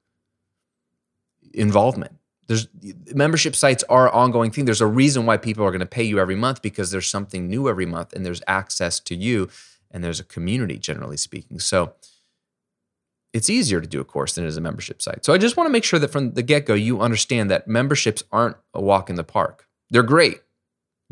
involvement. 1.55 2.17
There's 2.49 2.69
membership 3.15 3.55
sites 3.55 3.85
are 3.89 4.11
ongoing 4.11 4.51
thing. 4.51 4.65
There's 4.65 4.81
a 4.81 4.87
reason 4.87 5.27
why 5.27 5.37
people 5.37 5.65
are 5.65 5.71
going 5.71 5.81
to 5.81 5.87
pay 5.87 6.03
you 6.03 6.19
every 6.19 6.35
month 6.35 6.61
because 6.61 6.91
there's 6.91 7.09
something 7.09 7.49
new 7.49 7.69
every 7.69 7.87
month 7.87 8.13
and 8.13 8.27
there's 8.27 8.43
access 8.47 8.99
to 9.01 9.15
you 9.15 9.49
and 9.91 10.03
there's 10.03 10.21
a 10.21 10.25
community 10.25 10.79
generally 10.79 11.17
speaking. 11.17 11.61
So 11.61 11.95
it's 13.33 13.49
easier 13.49 13.81
to 13.81 13.87
do 13.87 14.01
a 14.01 14.05
course 14.05 14.35
than 14.35 14.45
it 14.45 14.49
is 14.49 14.57
a 14.57 14.61
membership 14.61 15.01
site. 15.01 15.25
So 15.25 15.33
I 15.33 15.39
just 15.39 15.57
want 15.57 15.69
to 15.69 15.73
make 15.73 15.85
sure 15.85 15.99
that 15.99 16.11
from 16.11 16.33
the 16.33 16.43
get 16.43 16.67
go, 16.67 16.75
you 16.75 17.01
understand 17.01 17.51
that 17.51 17.69
memberships 17.69 18.25
aren't 18.33 18.57
a 18.75 18.83
walk 18.83 19.09
in 19.09 19.17
the 19.17 19.25
park. 19.25 19.67
They're 19.91 20.03
great. 20.03 20.41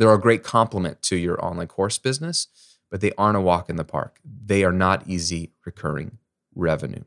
They're 0.01 0.15
a 0.15 0.19
great 0.19 0.43
complement 0.43 1.03
to 1.03 1.17
your 1.17 1.45
online 1.45 1.67
course 1.67 1.99
business, 1.99 2.49
but 2.91 3.03
they 3.03 3.13
aren't 3.19 3.37
a 3.37 3.41
walk 3.43 3.69
in 3.69 3.77
the 3.77 3.85
park. 3.85 4.19
They 4.25 4.65
are 4.65 4.73
not 4.73 5.07
easy 5.07 5.53
recurring 5.67 6.17
revenue. 6.55 7.05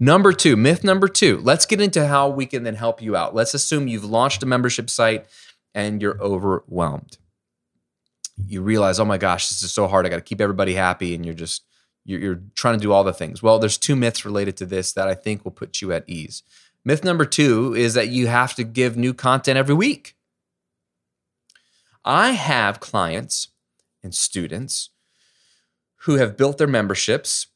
Number 0.00 0.32
two, 0.32 0.56
myth 0.56 0.82
number 0.82 1.06
two, 1.06 1.36
let's 1.42 1.66
get 1.66 1.82
into 1.82 2.06
how 2.06 2.30
we 2.30 2.46
can 2.46 2.62
then 2.62 2.76
help 2.76 3.02
you 3.02 3.14
out. 3.14 3.34
Let's 3.34 3.52
assume 3.52 3.88
you've 3.88 4.06
launched 4.06 4.42
a 4.42 4.46
membership 4.46 4.88
site 4.88 5.26
and 5.74 6.00
you're 6.00 6.18
overwhelmed. 6.18 7.18
You 8.46 8.62
realize, 8.62 8.98
oh 8.98 9.04
my 9.04 9.18
gosh, 9.18 9.50
this 9.50 9.62
is 9.62 9.70
so 9.70 9.86
hard. 9.86 10.06
I 10.06 10.08
got 10.08 10.16
to 10.16 10.22
keep 10.22 10.40
everybody 10.40 10.72
happy. 10.72 11.14
And 11.14 11.26
you're 11.26 11.34
just, 11.34 11.62
you're, 12.06 12.20
you're 12.20 12.42
trying 12.54 12.78
to 12.78 12.82
do 12.82 12.90
all 12.90 13.04
the 13.04 13.12
things. 13.12 13.42
Well, 13.42 13.58
there's 13.58 13.76
two 13.76 13.96
myths 13.96 14.24
related 14.24 14.56
to 14.56 14.64
this 14.64 14.94
that 14.94 15.08
I 15.08 15.14
think 15.14 15.44
will 15.44 15.52
put 15.52 15.82
you 15.82 15.92
at 15.92 16.08
ease. 16.08 16.42
Myth 16.86 17.04
number 17.04 17.26
two 17.26 17.74
is 17.74 17.92
that 17.92 18.08
you 18.08 18.28
have 18.28 18.54
to 18.54 18.64
give 18.64 18.96
new 18.96 19.12
content 19.12 19.58
every 19.58 19.74
week. 19.74 20.16
I 22.04 22.32
have 22.32 22.80
clients 22.80 23.48
and 24.02 24.14
students 24.14 24.90
who 26.02 26.16
have 26.16 26.36
built 26.36 26.58
their 26.58 26.66
memberships 26.66 27.46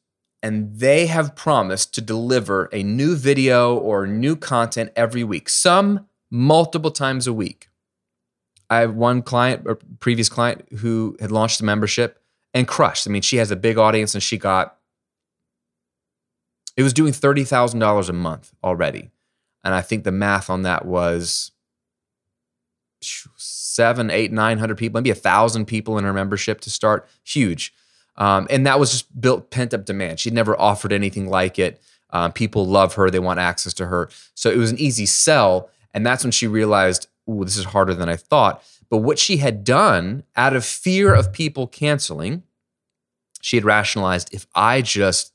and 0.41 0.79
they 0.79 1.07
have 1.07 1.35
promised 1.35 1.93
to 1.95 2.01
deliver 2.01 2.69
a 2.71 2.81
new 2.81 3.15
video 3.15 3.75
or 3.75 4.07
new 4.07 4.35
content 4.35 4.91
every 4.95 5.23
week, 5.23 5.49
some 5.49 6.07
multiple 6.31 6.91
times 6.91 7.27
a 7.27 7.33
week. 7.33 7.67
I 8.69 8.79
have 8.79 8.95
one 8.95 9.21
client, 9.21 9.63
or 9.65 9.75
previous 9.99 10.29
client, 10.29 10.65
who 10.79 11.17
had 11.19 11.31
launched 11.31 11.59
a 11.59 11.65
membership 11.65 12.21
and 12.53 12.67
crushed. 12.67 13.07
I 13.07 13.11
mean, 13.11 13.21
she 13.21 13.37
has 13.37 13.51
a 13.51 13.55
big 13.55 13.77
audience 13.77 14.13
and 14.13 14.23
she 14.23 14.37
got, 14.37 14.77
it 16.77 16.83
was 16.83 16.93
doing 16.93 17.11
$30,000 17.13 18.09
a 18.09 18.13
month 18.13 18.53
already. 18.63 19.09
And 19.63 19.73
I 19.73 19.81
think 19.81 20.03
the 20.03 20.11
math 20.11 20.49
on 20.49 20.61
that 20.61 20.85
was 20.85 21.51
seven, 23.01 24.09
eight, 24.09 24.31
nine 24.31 24.57
hundred 24.57 24.77
people, 24.77 24.99
maybe 24.99 25.09
a 25.09 25.15
thousand 25.15 25.65
people 25.65 25.97
in 25.97 26.03
her 26.03 26.13
membership 26.13 26.61
to 26.61 26.69
start. 26.69 27.07
Huge. 27.23 27.73
Um, 28.17 28.47
and 28.49 28.65
that 28.65 28.79
was 28.79 28.91
just 28.91 29.21
built 29.21 29.49
pent 29.49 29.73
up 29.73 29.85
demand. 29.85 30.19
She'd 30.19 30.33
never 30.33 30.59
offered 30.59 30.91
anything 30.91 31.29
like 31.29 31.57
it. 31.57 31.81
Um, 32.11 32.33
people 32.33 32.65
love 32.65 32.95
her, 32.95 33.09
they 33.09 33.19
want 33.19 33.39
access 33.39 33.73
to 33.75 33.85
her. 33.85 34.09
So 34.35 34.49
it 34.49 34.57
was 34.57 34.71
an 34.71 34.79
easy 34.79 35.05
sell. 35.05 35.69
And 35.93 36.05
that's 36.05 36.23
when 36.23 36.31
she 36.31 36.47
realized, 36.47 37.07
oh, 37.27 37.43
this 37.43 37.57
is 37.57 37.65
harder 37.65 37.93
than 37.93 38.09
I 38.09 38.15
thought. 38.15 38.63
But 38.89 38.97
what 38.97 39.19
she 39.19 39.37
had 39.37 39.63
done 39.63 40.23
out 40.35 40.55
of 40.55 40.65
fear 40.65 41.13
of 41.13 41.31
people 41.31 41.67
canceling, 41.67 42.43
she 43.41 43.55
had 43.55 43.63
rationalized 43.63 44.33
if 44.33 44.47
I 44.55 44.81
just 44.81 45.33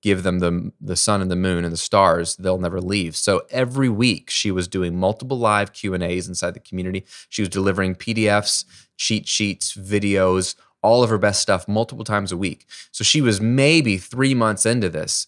give 0.00 0.22
them 0.22 0.38
the, 0.38 0.72
the 0.80 0.96
sun 0.96 1.20
and 1.20 1.30
the 1.30 1.36
moon 1.36 1.64
and 1.64 1.72
the 1.72 1.76
stars 1.76 2.36
they'll 2.36 2.58
never 2.58 2.80
leave 2.80 3.16
so 3.16 3.42
every 3.50 3.88
week 3.88 4.30
she 4.30 4.50
was 4.50 4.68
doing 4.68 4.96
multiple 4.96 5.38
live 5.38 5.72
q 5.72 5.94
and 5.94 6.02
a's 6.02 6.28
inside 6.28 6.54
the 6.54 6.60
community 6.60 7.04
she 7.28 7.42
was 7.42 7.48
delivering 7.48 7.94
pdfs 7.94 8.64
cheat 8.96 9.26
sheets 9.26 9.76
videos 9.76 10.54
all 10.82 11.02
of 11.02 11.10
her 11.10 11.18
best 11.18 11.42
stuff 11.42 11.66
multiple 11.66 12.04
times 12.04 12.32
a 12.32 12.36
week. 12.36 12.66
So 12.92 13.04
she 13.04 13.20
was 13.20 13.40
maybe 13.40 13.98
three 13.98 14.34
months 14.34 14.64
into 14.64 14.88
this, 14.88 15.26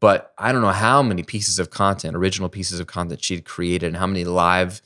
but 0.00 0.32
I 0.38 0.52
don't 0.52 0.62
know 0.62 0.68
how 0.68 1.02
many 1.02 1.22
pieces 1.22 1.58
of 1.58 1.70
content, 1.70 2.16
original 2.16 2.48
pieces 2.48 2.80
of 2.80 2.86
content 2.86 3.22
she'd 3.22 3.44
created 3.44 3.88
and 3.88 3.96
how 3.96 4.06
many 4.06 4.24
live, 4.24 4.80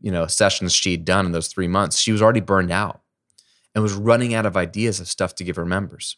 you 0.00 0.10
know, 0.10 0.26
sessions 0.26 0.72
she'd 0.72 1.04
done 1.04 1.26
in 1.26 1.32
those 1.32 1.48
three 1.48 1.68
months. 1.68 1.98
She 1.98 2.12
was 2.12 2.22
already 2.22 2.40
burned 2.40 2.70
out 2.70 3.00
and 3.74 3.82
was 3.82 3.92
running 3.92 4.34
out 4.34 4.46
of 4.46 4.56
ideas 4.56 5.00
of 5.00 5.08
stuff 5.08 5.34
to 5.36 5.44
give 5.44 5.56
her 5.56 5.66
members. 5.66 6.16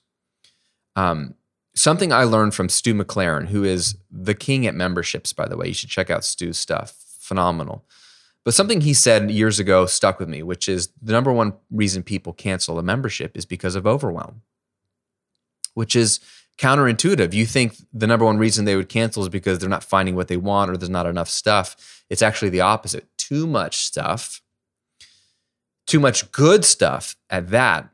Um, 0.97 1.35
something 1.75 2.13
I 2.13 2.25
learned 2.25 2.55
from 2.55 2.69
Stu 2.69 2.95
McLaren, 2.95 3.49
who 3.49 3.65
is 3.65 3.97
the 4.11 4.35
king 4.35 4.67
at 4.67 4.75
memberships, 4.75 5.33
by 5.33 5.49
the 5.49 5.57
way. 5.57 5.69
You 5.69 5.75
should 5.75 5.91
check 5.91 6.11
out 6.11 6.25
Stu's 6.25 6.59
stuff. 6.59 6.95
Phenomenal. 7.21 7.85
But 8.45 8.55
something 8.55 8.81
he 8.81 8.95
said 8.95 9.31
years 9.31 9.59
ago 9.59 9.87
stuck 9.87 10.19
with 10.19 10.29
me, 10.29 10.43
which 10.43 10.69
is 10.69 10.89
the 11.01 11.13
number 11.13 11.33
one 11.33 11.55
reason 11.71 12.03
people 12.03 12.33
cancel 12.33 12.79
a 12.79 12.83
membership 12.83 13.37
is 13.37 13.45
because 13.45 13.77
of 13.77 13.87
overwhelm, 13.87 14.43
which 15.75 15.95
is 15.95 16.21
counterintuitive. 16.59 17.33
You 17.33 17.47
think 17.47 17.77
the 17.93 18.07
number 18.07 18.25
one 18.25 18.39
reason 18.39 18.65
they 18.65 18.77
would 18.77 18.89
cancel 18.89 19.23
is 19.23 19.29
because 19.29 19.59
they're 19.59 19.69
not 19.69 19.85
finding 19.85 20.17
what 20.17 20.29
they 20.29 20.37
want 20.37 20.71
or 20.71 20.77
there's 20.77 20.91
not 20.91 21.07
enough 21.07 21.29
stuff. 21.29 22.03
It's 22.09 22.23
actually 22.23 22.49
the 22.49 22.63
opposite. 22.63 23.07
Too 23.19 23.47
much 23.47 23.77
stuff, 23.79 24.43
too 25.87 26.01
much 26.01 26.33
good 26.33 26.65
stuff 26.65 27.17
at 27.29 27.49
that 27.51 27.91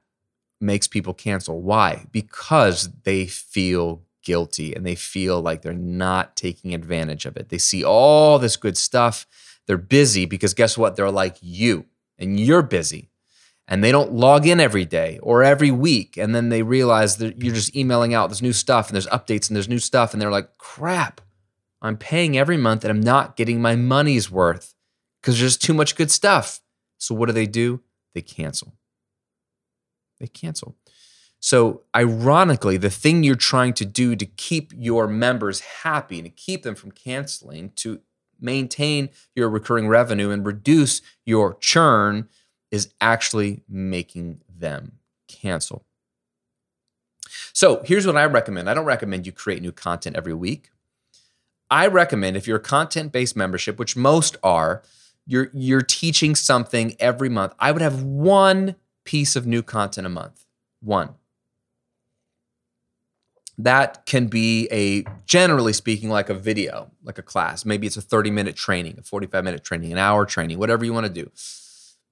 makes 0.61 0.89
people 0.89 1.15
cancel. 1.15 1.61
Why? 1.61 2.07
Because 2.13 2.91
they 3.05 3.27
feel 3.27 4.03
guilty 4.23 4.75
and 4.75 4.85
they 4.85 4.95
feel 4.95 5.41
like 5.41 5.63
they're 5.63 5.73
not 5.73 6.37
taking 6.37 6.75
advantage 6.75 7.27
of 7.27 7.37
it. 7.37 7.49
They 7.49 7.59
see 7.59 7.85
all 7.85 8.39
this 8.39 8.57
good 8.57 8.77
stuff 8.77 9.27
they're 9.67 9.77
busy 9.77 10.27
because 10.27 10.55
guess 10.55 10.79
what? 10.79 10.97
They're 10.97 11.11
like 11.11 11.37
you 11.41 11.87
and 12.19 12.39
you're 12.39 12.63
busy. 12.63 13.11
And 13.69 13.83
they 13.83 13.91
don't 13.91 14.13
log 14.13 14.47
in 14.47 14.61
every 14.61 14.85
day 14.85 15.19
or 15.23 15.43
every 15.43 15.73
week. 15.73 16.17
And 16.17 16.33
then 16.33 16.51
they 16.51 16.63
realize 16.63 17.17
that 17.17 17.43
you're 17.43 17.55
just 17.55 17.75
emailing 17.75 18.15
out 18.15 18.29
this 18.29 18.43
new 18.43 18.53
stuff 18.53 18.89
and 18.89 18.95
there's 18.95 19.09
updates 19.09 19.49
and 19.49 19.57
there's 19.57 19.69
new 19.69 19.81
stuff. 19.81 20.13
And 20.13 20.23
they're 20.23 20.31
like, 20.31 20.57
crap, 20.57 21.21
I'm 21.83 21.97
paying 21.97 22.39
every 22.39 22.57
month 22.57 22.85
and 22.85 22.93
I'm 22.93 23.01
not 23.01 23.37
getting 23.37 23.61
my 23.61 23.75
money's 23.75 24.31
worth 24.31 24.77
because 25.21 25.41
there's 25.41 25.57
too 25.57 25.75
much 25.75 25.97
good 25.97 26.13
stuff. 26.13 26.61
So 26.99 27.13
what 27.13 27.27
do 27.27 27.33
they 27.33 27.47
do? 27.47 27.83
They 28.15 28.23
cancel. 28.23 28.76
They 30.19 30.27
cancel. 30.27 30.77
So, 31.39 31.83
ironically, 31.95 32.77
the 32.77 32.91
thing 32.91 33.23
you're 33.23 33.35
trying 33.35 33.75
to 33.75 33.85
do 33.85 34.17
to 34.17 34.27
keep 34.27 34.73
your 34.75 35.07
members 35.07 35.61
happy 35.61 36.19
and 36.19 36.25
to 36.25 36.31
keep 36.31 36.63
them 36.63 36.75
from 36.75 36.91
canceling, 36.91 37.73
to 37.77 38.01
maintain 38.41 39.11
your 39.35 39.49
recurring 39.49 39.89
revenue 39.89 40.31
and 40.31 40.45
reduce 40.45 41.03
your 41.25 41.57
churn 41.61 42.29
is 42.71 42.93
actually 43.01 43.63
making 43.69 44.41
them 44.49 44.99
cancel. 45.29 45.85
So 47.53 47.83
here's 47.85 48.07
what 48.07 48.17
I 48.17 48.25
recommend 48.25 48.69
I 48.69 48.75
don't 48.75 48.85
recommend 48.85 49.27
you 49.27 49.33
create 49.33 49.63
new 49.63 49.73
content 49.73 50.17
every 50.17 50.35
week. 50.35 50.71
I 51.71 51.87
recommend 51.87 52.37
if 52.37 52.47
you're 52.47 52.59
a 52.59 52.61
content 52.61 53.13
based 53.13 53.37
membership, 53.37 53.79
which 53.79 53.97
most 53.97 54.37
are, 54.43 54.83
you're, 55.27 55.51
you're 55.53 55.83
teaching 55.83 56.35
something 56.35 56.95
every 57.01 57.29
month. 57.29 57.55
I 57.59 57.73
would 57.73 57.83
have 57.83 58.03
one 58.03 58.77
piece 59.07 59.37
of 59.37 59.47
new 59.47 59.63
content 59.63 60.07
a 60.07 60.11
month. 60.11 60.45
One. 60.83 61.15
That 63.57 64.05
can 64.05 64.27
be 64.27 64.69
a 64.71 65.05
generally 65.25 65.73
speaking 65.73 66.11
like 66.11 66.29
a 66.29 66.35
video 66.35 66.91
like 67.03 67.17
a 67.17 67.23
class. 67.23 67.65
Maybe 67.65 67.87
it's 67.87 67.97
a 67.97 68.03
30 68.03 68.31
minute 68.31 68.55
training 68.55 68.97
a 68.99 69.03
45 69.03 69.43
minute 69.43 69.65
training 69.65 69.93
an 69.93 69.99
hour 69.99 70.27
training 70.27 70.59
whatever 70.59 70.85
you 70.85 70.93
want 70.93 71.07
to 71.07 71.13
do. 71.13 71.31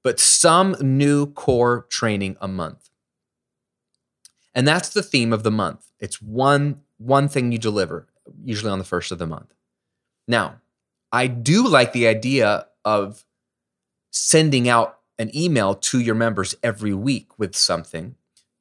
But 0.02 0.18
some 0.18 0.74
new 0.80 1.26
core 1.26 1.86
training 1.90 2.38
a 2.40 2.48
month. 2.48 2.88
And 4.54 4.66
that's 4.66 4.90
the 4.90 5.02
theme 5.02 5.32
of 5.32 5.42
the 5.42 5.50
month. 5.50 5.90
It's 6.00 6.22
one 6.22 6.80
one 6.96 7.28
thing 7.28 7.52
you 7.52 7.58
deliver 7.58 8.06
usually 8.42 8.70
on 8.70 8.78
the 8.78 8.84
first 8.84 9.12
of 9.12 9.18
the 9.18 9.26
month. 9.26 9.52
Now 10.26 10.60
i 11.12 11.26
do 11.26 11.68
like 11.68 11.92
the 11.92 12.06
idea 12.06 12.66
of 12.84 13.24
sending 14.10 14.68
out 14.68 14.98
an 15.18 15.34
email 15.36 15.74
to 15.74 16.00
your 16.00 16.14
members 16.14 16.54
every 16.62 16.94
week 16.94 17.38
with 17.38 17.54
something 17.54 18.16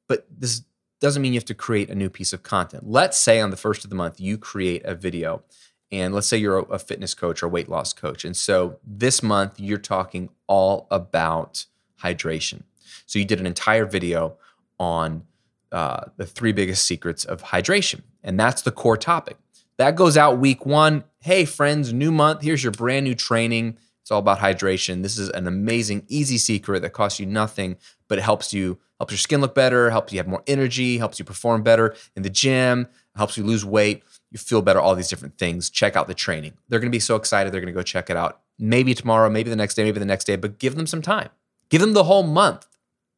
but 0.08 0.26
this 0.30 0.62
doesn't 1.00 1.22
mean 1.22 1.32
you 1.32 1.38
have 1.38 1.44
to 1.44 1.54
create 1.54 1.90
a 1.90 1.94
new 1.94 2.08
piece 2.08 2.32
of 2.32 2.42
content. 2.42 2.84
Let's 2.86 3.18
say 3.18 3.40
on 3.40 3.50
the 3.50 3.56
first 3.56 3.84
of 3.84 3.90
the 3.90 3.96
month, 3.96 4.20
you 4.20 4.38
create 4.38 4.84
a 4.84 4.94
video, 4.94 5.42
and 5.90 6.14
let's 6.14 6.26
say 6.26 6.36
you're 6.36 6.60
a 6.70 6.78
fitness 6.78 7.14
coach 7.14 7.42
or 7.42 7.48
weight 7.48 7.68
loss 7.68 7.92
coach. 7.92 8.24
And 8.24 8.36
so 8.36 8.78
this 8.86 9.22
month, 9.22 9.60
you're 9.60 9.78
talking 9.78 10.30
all 10.46 10.86
about 10.90 11.66
hydration. 12.02 12.62
So 13.06 13.18
you 13.18 13.24
did 13.24 13.40
an 13.40 13.46
entire 13.46 13.84
video 13.84 14.36
on 14.78 15.24
uh, 15.72 16.06
the 16.16 16.26
three 16.26 16.52
biggest 16.52 16.86
secrets 16.86 17.24
of 17.24 17.42
hydration, 17.42 18.02
and 18.22 18.38
that's 18.38 18.62
the 18.62 18.72
core 18.72 18.96
topic. 18.96 19.36
That 19.76 19.96
goes 19.96 20.16
out 20.16 20.38
week 20.38 20.64
one. 20.64 21.04
Hey, 21.20 21.44
friends, 21.44 21.92
new 21.92 22.12
month. 22.12 22.42
Here's 22.42 22.62
your 22.62 22.72
brand 22.72 23.04
new 23.04 23.14
training. 23.14 23.76
It's 24.04 24.10
all 24.10 24.18
about 24.18 24.40
hydration. 24.40 25.02
This 25.02 25.16
is 25.16 25.30
an 25.30 25.46
amazing, 25.46 26.04
easy 26.08 26.36
secret 26.36 26.82
that 26.82 26.90
costs 26.90 27.18
you 27.18 27.24
nothing, 27.24 27.78
but 28.06 28.18
it 28.18 28.20
helps 28.20 28.52
you 28.52 28.78
helps 29.00 29.12
your 29.12 29.18
skin 29.18 29.40
look 29.40 29.54
better, 29.54 29.88
helps 29.88 30.12
you 30.12 30.18
have 30.18 30.28
more 30.28 30.42
energy, 30.46 30.98
helps 30.98 31.18
you 31.18 31.24
perform 31.24 31.62
better 31.62 31.96
in 32.14 32.22
the 32.22 32.28
gym, 32.28 32.86
helps 33.16 33.38
you 33.38 33.44
lose 33.44 33.64
weight, 33.64 34.02
you 34.30 34.36
feel 34.36 34.60
better, 34.60 34.78
all 34.78 34.94
these 34.94 35.08
different 35.08 35.38
things. 35.38 35.70
Check 35.70 35.96
out 35.96 36.06
the 36.06 36.12
training. 36.12 36.52
They're 36.68 36.80
to 36.80 36.90
be 36.90 37.00
so 37.00 37.16
excited. 37.16 37.50
They're 37.50 37.64
to 37.64 37.72
go 37.72 37.82
check 37.82 38.10
it 38.10 38.16
out. 38.16 38.42
Maybe 38.58 38.92
tomorrow, 38.92 39.30
maybe 39.30 39.48
the 39.48 39.56
next 39.56 39.74
day, 39.74 39.84
maybe 39.84 40.00
the 40.00 40.04
next 40.04 40.26
day, 40.26 40.36
but 40.36 40.58
give 40.58 40.74
them 40.74 40.86
some 40.86 41.00
time. 41.00 41.30
Give 41.70 41.80
them 41.80 41.94
the 41.94 42.04
whole 42.04 42.24
month. 42.24 42.66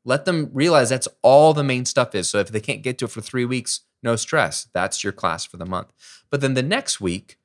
Let 0.04 0.24
them 0.24 0.50
realize 0.52 0.88
that's 0.88 1.08
all 1.22 1.52
the 1.52 1.64
main 1.64 1.84
stuff 1.84 2.14
is. 2.14 2.28
So 2.28 2.38
if 2.38 2.48
they 2.48 2.60
can't 2.60 2.82
get 2.82 2.96
to 2.98 3.06
it 3.06 3.10
for 3.10 3.20
three 3.20 3.44
weeks, 3.44 3.80
no 4.04 4.14
stress. 4.14 4.68
That's 4.72 5.02
your 5.02 5.12
class 5.12 5.44
for 5.44 5.56
the 5.56 5.66
month. 5.66 5.92
But 6.30 6.40
then 6.40 6.54
the 6.54 6.62
next 6.62 7.00
week, 7.00 7.38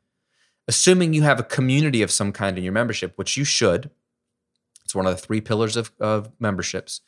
assuming 0.72 1.12
you 1.12 1.24
have 1.24 1.38
a 1.38 1.44
community 1.44 2.02
of 2.02 2.10
some 2.10 2.32
kind 2.32 2.58
in 2.58 2.64
your 2.64 2.72
membership, 2.72 3.12
which 3.18 3.36
you 3.36 3.44
should, 3.44 3.90
it's 4.86 4.96
one 4.96 5.06
of 5.06 5.14
the 5.14 5.22
three 5.22 5.42
pillars 5.42 5.76
of, 5.76 5.92
of 6.00 6.32
memberships. 6.40 7.02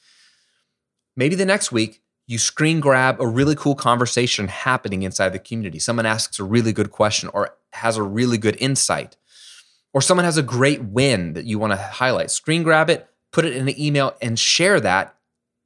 Maybe 1.16 1.36
the 1.36 1.46
next 1.46 1.72
week, 1.72 2.02
you 2.28 2.38
screen 2.38 2.82
grab 2.82 3.22
a 3.22 3.26
really 3.26 3.56
cool 3.56 3.76
conversation 3.76 4.50
happening 4.50 5.04
inside 5.04 5.30
the 5.30 5.40
community. 5.40 5.80
Someone 5.80 6.06
asks 6.06 6.40
a 6.40 6.44
really 6.44 6.74
good 6.74 6.92
question 6.92 7.30
or 7.34 7.56
has 7.72 7.96
a 7.96 8.04
really 8.04 8.38
good 8.38 8.58
insight, 8.60 9.16
or 9.94 10.02
someone 10.02 10.26
has 10.26 10.38
a 10.38 10.44
great 10.44 10.84
win 10.84 11.32
that 11.32 11.46
you 11.46 11.58
want 11.58 11.72
to 11.72 11.78
highlight. 11.78 12.32
Screen 12.32 12.64
grab 12.64 12.90
it, 12.90 13.08
put 13.32 13.46
it 13.46 13.56
in 13.56 13.70
an 13.70 13.80
email, 13.80 14.18
and 14.22 14.38
share 14.38 14.82
that 14.82 15.16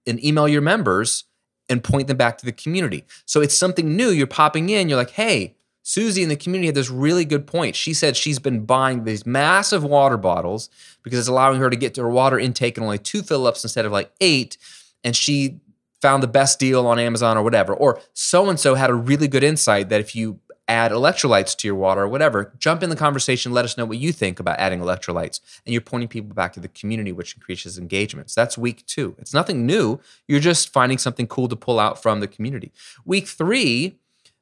and 0.06 0.24
email 0.24 0.48
your 0.48 0.62
members 0.62 1.24
and 1.68 1.84
point 1.84 2.08
them 2.08 2.18
back 2.18 2.38
to 2.38 2.46
the 2.46 2.52
community. 2.52 3.06
So 3.26 3.42
it's 3.42 3.58
something 3.58 3.96
new. 3.96 4.10
You're 4.10 4.28
popping 4.28 4.70
in, 4.70 4.88
you're 4.88 5.00
like, 5.00 5.10
hey, 5.12 5.57
Susie 5.88 6.22
in 6.22 6.28
the 6.28 6.36
community 6.36 6.66
had 6.66 6.76
this 6.76 6.90
really 6.90 7.24
good 7.24 7.48
point. 7.48 7.74
She 7.74 7.94
said 7.94 8.18
she's 8.18 8.40
been 8.40 8.66
buying 8.66 9.06
these 9.06 9.26
massive 9.26 9.86
water 9.86 10.18
bottles 10.18 10.70
because 11.02 11.18
it's 11.18 11.30
allowing 11.30 11.62
her 11.62 11.70
to 11.70 11.78
get 11.78 11.94
to 11.94 12.02
her 12.02 12.10
water 12.10 12.38
intake 12.38 12.78
in 12.78 12.84
only 12.84 12.98
two 12.98 13.22
fill 13.22 13.48
ups 13.48 13.64
instead 13.64 13.86
of 13.86 13.94
like 13.94 14.12
eight. 14.20 14.58
And 15.06 15.16
she 15.16 15.62
found 16.02 16.22
the 16.22 16.28
best 16.28 16.60
deal 16.60 16.86
on 16.86 17.00
Amazon 17.00 17.38
or 17.38 17.42
whatever. 17.42 17.74
Or 17.74 18.02
so 18.12 18.50
and 18.50 18.60
so 18.60 18.76
had 18.76 18.90
a 18.90 18.94
really 18.94 19.30
good 19.30 19.46
insight 19.46 19.88
that 19.88 20.02
if 20.02 20.14
you 20.14 20.42
add 20.68 20.92
electrolytes 20.92 21.56
to 21.56 21.70
your 21.70 21.76
water 21.76 22.02
or 22.02 22.10
whatever, 22.10 22.54
jump 22.60 22.84
in 22.84 22.90
the 22.90 22.96
conversation, 22.98 23.54
let 23.54 23.64
us 23.64 23.78
know 23.78 23.86
what 23.86 23.98
you 23.98 24.12
think 24.12 24.42
about 24.42 24.60
adding 24.60 24.82
electrolytes. 24.82 25.40
And 25.66 25.72
you're 25.72 25.80
pointing 25.80 26.10
people 26.10 26.36
back 26.36 26.52
to 26.54 26.60
the 26.60 26.68
community, 26.68 27.14
which 27.14 27.34
increases 27.34 27.78
engagement. 27.78 28.30
So 28.30 28.42
that's 28.42 28.58
week 28.58 28.86
two. 28.88 29.16
It's 29.20 29.34
nothing 29.34 29.66
new. 29.66 30.02
You're 30.28 30.42
just 30.42 30.68
finding 30.68 30.98
something 30.98 31.28
cool 31.28 31.48
to 31.48 31.56
pull 31.56 31.80
out 31.80 32.04
from 32.04 32.20
the 32.20 32.28
community. 32.28 32.74
Week 33.06 33.26
three, 33.26 33.96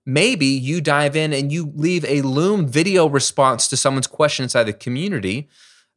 maybe 0.05 0.45
you 0.45 0.81
dive 0.81 1.15
in 1.15 1.33
and 1.33 1.51
you 1.51 1.71
leave 1.75 2.05
a 2.05 2.21
Loom 2.21 2.67
video 2.67 3.07
response 3.07 3.67
to 3.69 3.77
someone's 3.77 4.07
question 4.07 4.43
inside 4.43 4.63
the 4.63 4.73
community. 4.73 5.49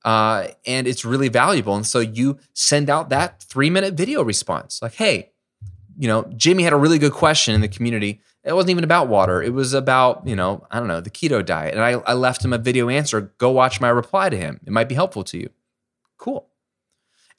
Uh, 0.05 0.49
and 0.67 0.87
it's 0.87 1.05
really 1.05 1.29
valuable. 1.29 1.75
And 1.75 1.87
so 1.87 1.99
you 1.99 2.39
send 2.55 2.89
out 2.89 3.11
that 3.11 3.43
three 3.43 3.69
minute 3.69 3.95
video 3.95 4.23
response 4.23 4.81
like, 4.81 4.95
hey, 4.95 5.33
you 5.99 6.07
know, 6.07 6.31
Jimmy 6.37 6.63
had 6.63 6.73
a 6.73 6.77
really 6.77 6.99
good 6.99 7.13
question 7.13 7.55
in 7.55 7.61
the 7.61 7.69
community. 7.69 8.21
It 8.45 8.53
wasn't 8.53 8.71
even 8.71 8.85
about 8.85 9.09
water. 9.09 9.43
It 9.43 9.53
was 9.53 9.75
about, 9.75 10.27
you 10.27 10.37
know, 10.37 10.65
I 10.71 10.79
don't 10.79 10.87
know, 10.87 11.01
the 11.01 11.11
keto 11.11 11.45
diet. 11.45 11.75
And 11.75 11.83
I, 11.83 11.91
I 12.07 12.15
left 12.15 12.45
him 12.45 12.53
a 12.53 12.59
video 12.59 12.89
answer. 12.89 13.33
Go 13.39 13.51
watch 13.51 13.81
my 13.81 13.89
reply 13.89 14.31
to 14.31 14.37
him. 14.37 14.61
It 14.65 14.73
might 14.73 14.89
be 14.89 14.95
helpful 14.95 15.25
to 15.25 15.39
you. 15.39 15.51
Cool. 16.17 16.49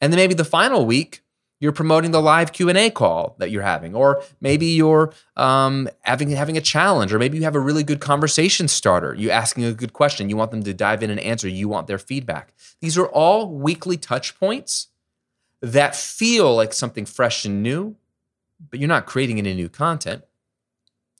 And 0.01 0.11
then 0.11 0.17
maybe 0.17 0.33
the 0.33 0.45
final 0.45 0.85
week, 0.85 1.21
you're 1.59 1.71
promoting 1.71 2.11
the 2.11 2.21
live 2.21 2.53
q&a 2.53 2.89
call 2.89 3.35
that 3.39 3.51
you're 3.51 3.63
having 3.63 3.95
or 3.95 4.21
maybe 4.41 4.65
you're 4.67 5.13
um, 5.35 5.89
having, 6.01 6.29
having 6.29 6.57
a 6.57 6.61
challenge 6.61 7.13
or 7.13 7.19
maybe 7.19 7.37
you 7.37 7.43
have 7.43 7.55
a 7.55 7.59
really 7.59 7.83
good 7.83 7.99
conversation 7.99 8.67
starter. 8.67 9.13
You 9.13 9.29
asking 9.29 9.65
a 9.65 9.73
good 9.73 9.93
question. 9.93 10.29
You 10.29 10.37
want 10.37 10.51
them 10.51 10.63
to 10.63 10.73
dive 10.73 11.03
in 11.03 11.09
and 11.09 11.19
answer. 11.19 11.47
You 11.47 11.67
want 11.67 11.87
their 11.87 11.97
feedback. 11.97 12.53
These 12.81 12.97
are 12.97 13.07
all 13.07 13.49
weekly 13.49 13.97
touch 13.97 14.39
points 14.39 14.87
that 15.61 15.95
feel 15.95 16.55
like 16.55 16.73
something 16.73 17.05
fresh 17.05 17.45
and 17.45 17.61
new 17.61 17.97
but 18.69 18.79
you're 18.79 18.87
not 18.87 19.05
creating 19.05 19.39
any 19.39 19.53
new 19.53 19.69
content. 19.69 20.23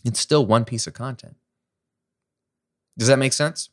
It's 0.04 0.20
still 0.20 0.46
one 0.46 0.66
piece 0.66 0.88
of 0.88 0.94
content. 0.94 1.36
Does 2.98 3.08
that 3.08 3.20
make 3.20 3.34
sense? 3.34 3.70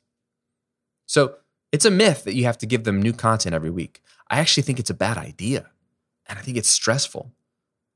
So 1.06 1.36
it's 1.72 1.84
a 1.84 1.90
myth 1.90 2.24
that 2.24 2.34
you 2.34 2.44
have 2.44 2.58
to 2.58 2.66
give 2.66 2.84
them 2.84 3.02
new 3.02 3.12
content 3.12 3.54
every 3.54 3.70
week. 3.70 4.02
I 4.28 4.38
actually 4.38 4.62
think 4.62 4.78
it's 4.78 4.90
a 4.90 4.94
bad 4.94 5.18
idea 5.18 5.70
and 6.28 6.38
I 6.38 6.42
think 6.42 6.56
it's 6.56 6.68
stressful. 6.68 7.32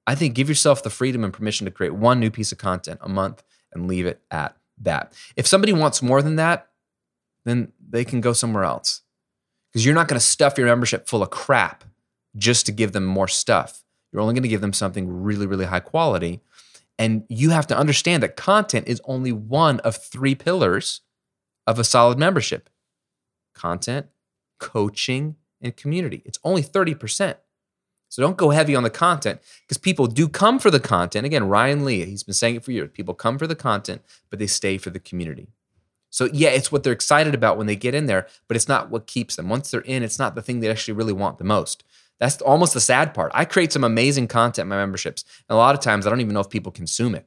I 0.07 0.15
think 0.15 0.35
give 0.35 0.49
yourself 0.49 0.83
the 0.83 0.91
freedom 0.91 1.25
and 1.25 1.33
permission 1.33 1.67
to 1.67 1.71
create 1.71 1.95
one 1.95 2.21
new 2.21 2.31
piece 2.31 2.53
of 2.53 2.59
content 2.59 3.01
a 3.03 3.09
month 3.09 3.43
and 3.73 3.87
leave 3.87 4.07
it 4.07 4.23
at 4.31 4.57
that. 4.79 5.13
If 5.37 5.47
somebody 5.47 5.73
wants 5.73 6.03
more 6.03 6.23
than 6.23 6.37
that, 6.37 6.69
then 7.45 7.73
they 7.89 8.05
can 8.05 8.21
go 8.21 8.33
somewhere 8.33 8.65
else. 8.65 9.03
Because 9.71 9.85
you're 9.85 9.95
not 9.95 10.09
going 10.09 10.19
to 10.19 10.25
stuff 10.25 10.59
your 10.59 10.67
membership 10.67 11.07
full 11.07 11.23
of 11.23 11.31
crap 11.31 11.85
just 12.37 12.67
to 12.67 12.73
give 12.73 12.93
them 12.93 13.05
more 13.05 13.29
stuff. 13.29 13.85
You're 14.13 14.23
only 14.23 14.35
going 14.35 14.43
to 14.43 14.49
give 14.49 14.61
them 14.61 14.73
something 14.73 15.23
really, 15.23 15.47
really 15.47 15.67
high 15.67 15.81
quality. 15.81 16.41
And 16.99 17.25
you 17.29 17.51
have 17.51 17.67
to 17.69 17.77
understand 17.77 18.23
that 18.23 18.37
content 18.37 18.89
is 18.89 19.01
only 19.05 19.33
one 19.33 19.81
of 19.81 19.97
three 19.97 20.35
pillars 20.35 21.03
of 21.67 21.79
a 21.79 21.85
solid 21.85 22.19
membership 22.19 22.69
content, 23.55 24.07
coaching, 24.59 25.37
and 25.61 25.77
community. 25.77 26.23
It's 26.25 26.39
only 26.43 26.63
30%. 26.63 27.37
So 28.11 28.21
don't 28.21 28.37
go 28.37 28.51
heavy 28.51 28.75
on 28.75 28.83
the 28.83 28.91
content 28.91 29.41
because 29.63 29.79
people 29.79 30.09
do 30.09 30.29
come 30.29 30.59
for 30.59 30.71
the 30.71 30.81
content. 30.81 31.25
Again, 31.25 31.49
Ryan 31.49 31.85
Lee, 31.85 32.05
he's 32.05 32.25
been 32.25 32.35
saying 32.35 32.57
it 32.57 32.65
for 32.65 32.73
years. 32.73 32.91
People 32.93 33.15
come 33.15 33.39
for 33.39 33.47
the 33.47 33.55
content, 33.55 34.03
but 34.29 34.41
they 34.41 34.49
stay 34.49 34.79
for 34.79 34.91
the 34.91 34.99
community. 34.99 35.47
So 36.11 36.29
yeah, 36.33 36.49
it's 36.49 36.73
what 36.73 36.83
they're 36.83 36.93
excited 36.93 37.35
about 37.35 37.57
when 37.57 37.69
they 37.69 37.77
get 37.77 37.95
in 37.95 38.07
there, 38.07 38.27
but 38.49 38.57
it's 38.57 38.67
not 38.67 38.91
what 38.91 39.07
keeps 39.07 39.37
them. 39.37 39.49
Once 39.49 39.71
they're 39.71 39.81
in, 39.83 40.03
it's 40.03 40.19
not 40.19 40.35
the 40.35 40.43
thing 40.43 40.59
they 40.59 40.69
actually 40.69 40.95
really 40.95 41.13
want 41.13 41.39
the 41.39 41.45
most. 41.45 41.85
That's 42.19 42.43
almost 42.43 42.75
the 42.75 42.81
sad 42.81 43.15
part. 43.15 43.31
I 43.33 43.45
create 43.45 43.73
some 43.73 43.85
amazing 43.85 44.27
content 44.27 44.67
in 44.67 44.71
my 44.71 44.77
memberships. 44.77 45.25
And 45.49 45.55
a 45.55 45.59
lot 45.59 45.77
of 45.77 45.81
times 45.81 46.05
I 46.05 46.11
don't 46.11 46.21
even 46.21 46.35
know 46.35 46.41
if 46.41 46.51
people 46.51 46.73
consume 46.73 47.15
it. 47.15 47.27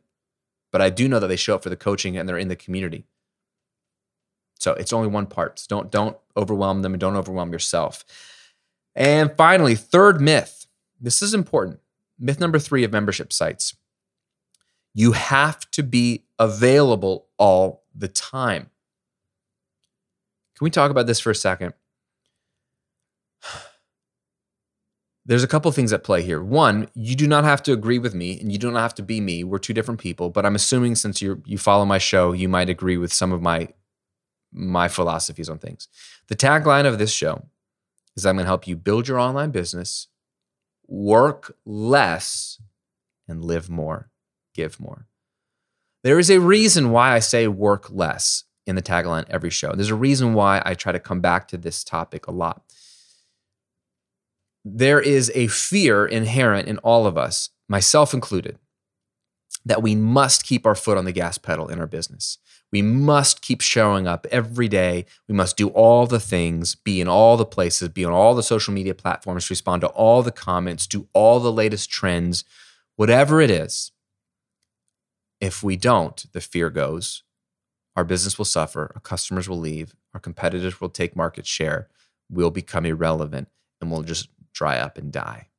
But 0.71 0.81
I 0.81 0.89
do 0.89 1.07
know 1.07 1.19
that 1.19 1.27
they 1.27 1.37
show 1.37 1.55
up 1.55 1.63
for 1.63 1.69
the 1.69 1.77
coaching 1.77 2.17
and 2.17 2.27
they're 2.27 2.37
in 2.37 2.49
the 2.49 2.55
community. 2.57 3.05
So 4.59 4.73
it's 4.73 4.91
only 4.91 5.07
one 5.07 5.27
part. 5.27 5.59
So 5.59 5.67
don't 5.69 5.91
don't 5.91 6.17
overwhelm 6.35 6.81
them 6.81 6.93
and 6.93 6.99
don't 6.99 7.15
overwhelm 7.15 7.53
yourself. 7.53 8.03
And 8.95 9.31
finally, 9.37 9.75
third 9.75 10.19
myth 10.19 10.62
this 11.03 11.21
is 11.21 11.33
important. 11.33 11.79
Myth 12.17 12.39
number 12.39 12.57
three 12.57 12.83
of 12.83 12.91
membership 12.91 13.31
sites 13.31 13.75
you 14.93 15.13
have 15.13 15.69
to 15.71 15.83
be 15.83 16.25
available 16.39 17.27
all 17.37 17.83
the 17.95 18.07
time. 18.07 18.69
Can 20.55 20.65
we 20.65 20.69
talk 20.69 20.91
about 20.91 21.07
this 21.07 21.19
for 21.19 21.31
a 21.31 21.35
second? 21.35 21.73
There's 25.25 25.43
a 25.43 25.47
couple 25.47 25.71
things 25.71 25.93
at 25.93 26.03
play 26.03 26.21
here. 26.21 26.43
One, 26.43 26.89
you 26.93 27.15
do 27.15 27.27
not 27.27 27.43
have 27.43 27.63
to 27.63 27.73
agree 27.73 27.97
with 27.97 28.13
me 28.13 28.39
and 28.39 28.51
you 28.51 28.57
do 28.57 28.69
not 28.69 28.81
have 28.81 28.93
to 28.95 29.03
be 29.03 29.21
me. 29.21 29.43
We're 29.43 29.57
two 29.57 29.73
different 29.73 29.99
people, 29.99 30.29
but 30.29 30.45
I'm 30.45 30.55
assuming 30.55 30.95
since 30.95 31.21
you 31.21 31.41
you 31.45 31.57
follow 31.57 31.85
my 31.85 31.97
show, 31.97 32.33
you 32.33 32.49
might 32.49 32.69
agree 32.69 32.97
with 32.97 33.13
some 33.13 33.31
of 33.31 33.41
my 33.41 33.69
my 34.51 34.87
philosophies 34.87 35.49
on 35.49 35.57
things. 35.57 35.87
The 36.27 36.35
tagline 36.35 36.85
of 36.85 36.99
this 36.99 37.11
show 37.11 37.45
is 38.15 38.25
I'm 38.25 38.35
going 38.35 38.43
to 38.43 38.47
help 38.47 38.67
you 38.67 38.75
build 38.75 39.07
your 39.07 39.17
online 39.19 39.49
business 39.49 40.07
work 40.93 41.57
less 41.65 42.61
and 43.27 43.43
live 43.43 43.67
more, 43.67 44.11
give 44.53 44.79
more. 44.79 45.07
There 46.03 46.19
is 46.19 46.29
a 46.29 46.39
reason 46.39 46.91
why 46.91 47.13
I 47.13 47.19
say 47.19 47.47
work 47.47 47.89
less 47.89 48.43
in 48.67 48.75
the 48.75 48.81
tagline 48.81 49.25
every 49.27 49.49
show. 49.49 49.73
There's 49.73 49.89
a 49.89 49.95
reason 49.95 50.35
why 50.35 50.61
I 50.63 50.75
try 50.75 50.91
to 50.91 50.99
come 50.99 51.19
back 51.19 51.47
to 51.47 51.57
this 51.57 51.83
topic 51.83 52.27
a 52.27 52.31
lot. 52.31 52.61
There 54.63 55.01
is 55.01 55.31
a 55.33 55.47
fear 55.47 56.05
inherent 56.05 56.67
in 56.67 56.77
all 56.79 57.07
of 57.07 57.17
us, 57.17 57.49
myself 57.67 58.13
included, 58.13 58.59
that 59.65 59.81
we 59.81 59.95
must 59.95 60.45
keep 60.45 60.65
our 60.65 60.75
foot 60.75 60.97
on 60.97 61.05
the 61.05 61.11
gas 61.11 61.39
pedal 61.39 61.69
in 61.69 61.79
our 61.79 61.87
business. 61.87 62.37
We 62.73 62.81
must 62.81 63.43
keep 63.43 63.61
showing 63.61 64.07
up 64.07 64.25
every 64.31 64.67
day. 64.67 65.05
We 65.27 65.35
must 65.35 65.57
do 65.57 65.67
all 65.69 66.07
the 66.07 66.19
things, 66.19 66.73
be 66.73 66.99
in 66.99 67.07
all 67.07 67.37
the 67.37 67.45
places, 67.45 67.87
be 67.89 68.03
on 68.03 68.11
all 68.11 68.33
the 68.33 68.41
social 68.41 68.73
media 68.73 68.95
platforms, 68.95 69.51
respond 69.51 69.81
to 69.81 69.89
all 69.89 70.23
the 70.23 70.31
comments, 70.31 70.87
do 70.87 71.07
all 71.13 71.39
the 71.39 71.51
latest 71.51 71.91
trends, 71.91 72.43
whatever 72.95 73.41
it 73.41 73.51
is. 73.51 73.91
If 75.39 75.61
we 75.61 75.75
don't, 75.75 76.25
the 76.33 76.41
fear 76.41 76.71
goes, 76.71 77.21
our 77.95 78.03
business 78.03 78.39
will 78.39 78.45
suffer, 78.45 78.91
our 78.95 79.01
customers 79.01 79.47
will 79.47 79.59
leave, 79.59 79.93
our 80.15 80.19
competitors 80.19 80.81
will 80.81 80.89
take 80.89 81.15
market 81.15 81.45
share, 81.45 81.89
we'll 82.27 82.49
become 82.49 82.87
irrelevant, 82.87 83.49
and 83.81 83.91
we'll 83.91 84.01
just 84.01 84.29
dry 84.51 84.79
up 84.79 84.97
and 84.97 85.11
die. 85.11 85.49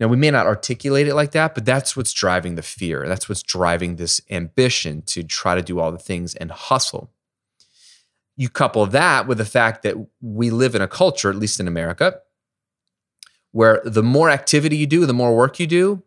Now, 0.00 0.06
we 0.06 0.16
may 0.16 0.30
not 0.30 0.46
articulate 0.46 1.08
it 1.08 1.14
like 1.14 1.32
that, 1.32 1.54
but 1.54 1.64
that's 1.64 1.96
what's 1.96 2.12
driving 2.12 2.54
the 2.54 2.62
fear. 2.62 3.06
That's 3.08 3.28
what's 3.28 3.42
driving 3.42 3.96
this 3.96 4.20
ambition 4.30 5.02
to 5.02 5.24
try 5.24 5.56
to 5.56 5.62
do 5.62 5.80
all 5.80 5.90
the 5.90 5.98
things 5.98 6.36
and 6.36 6.52
hustle. 6.52 7.10
You 8.36 8.48
couple 8.48 8.86
that 8.86 9.26
with 9.26 9.38
the 9.38 9.44
fact 9.44 9.82
that 9.82 9.96
we 10.20 10.50
live 10.50 10.76
in 10.76 10.82
a 10.82 10.86
culture, 10.86 11.30
at 11.30 11.36
least 11.36 11.58
in 11.58 11.66
America, 11.66 12.20
where 13.50 13.82
the 13.84 14.02
more 14.02 14.30
activity 14.30 14.76
you 14.76 14.86
do, 14.86 15.04
the 15.04 15.12
more 15.12 15.34
work 15.34 15.58
you 15.58 15.66
do, 15.66 16.04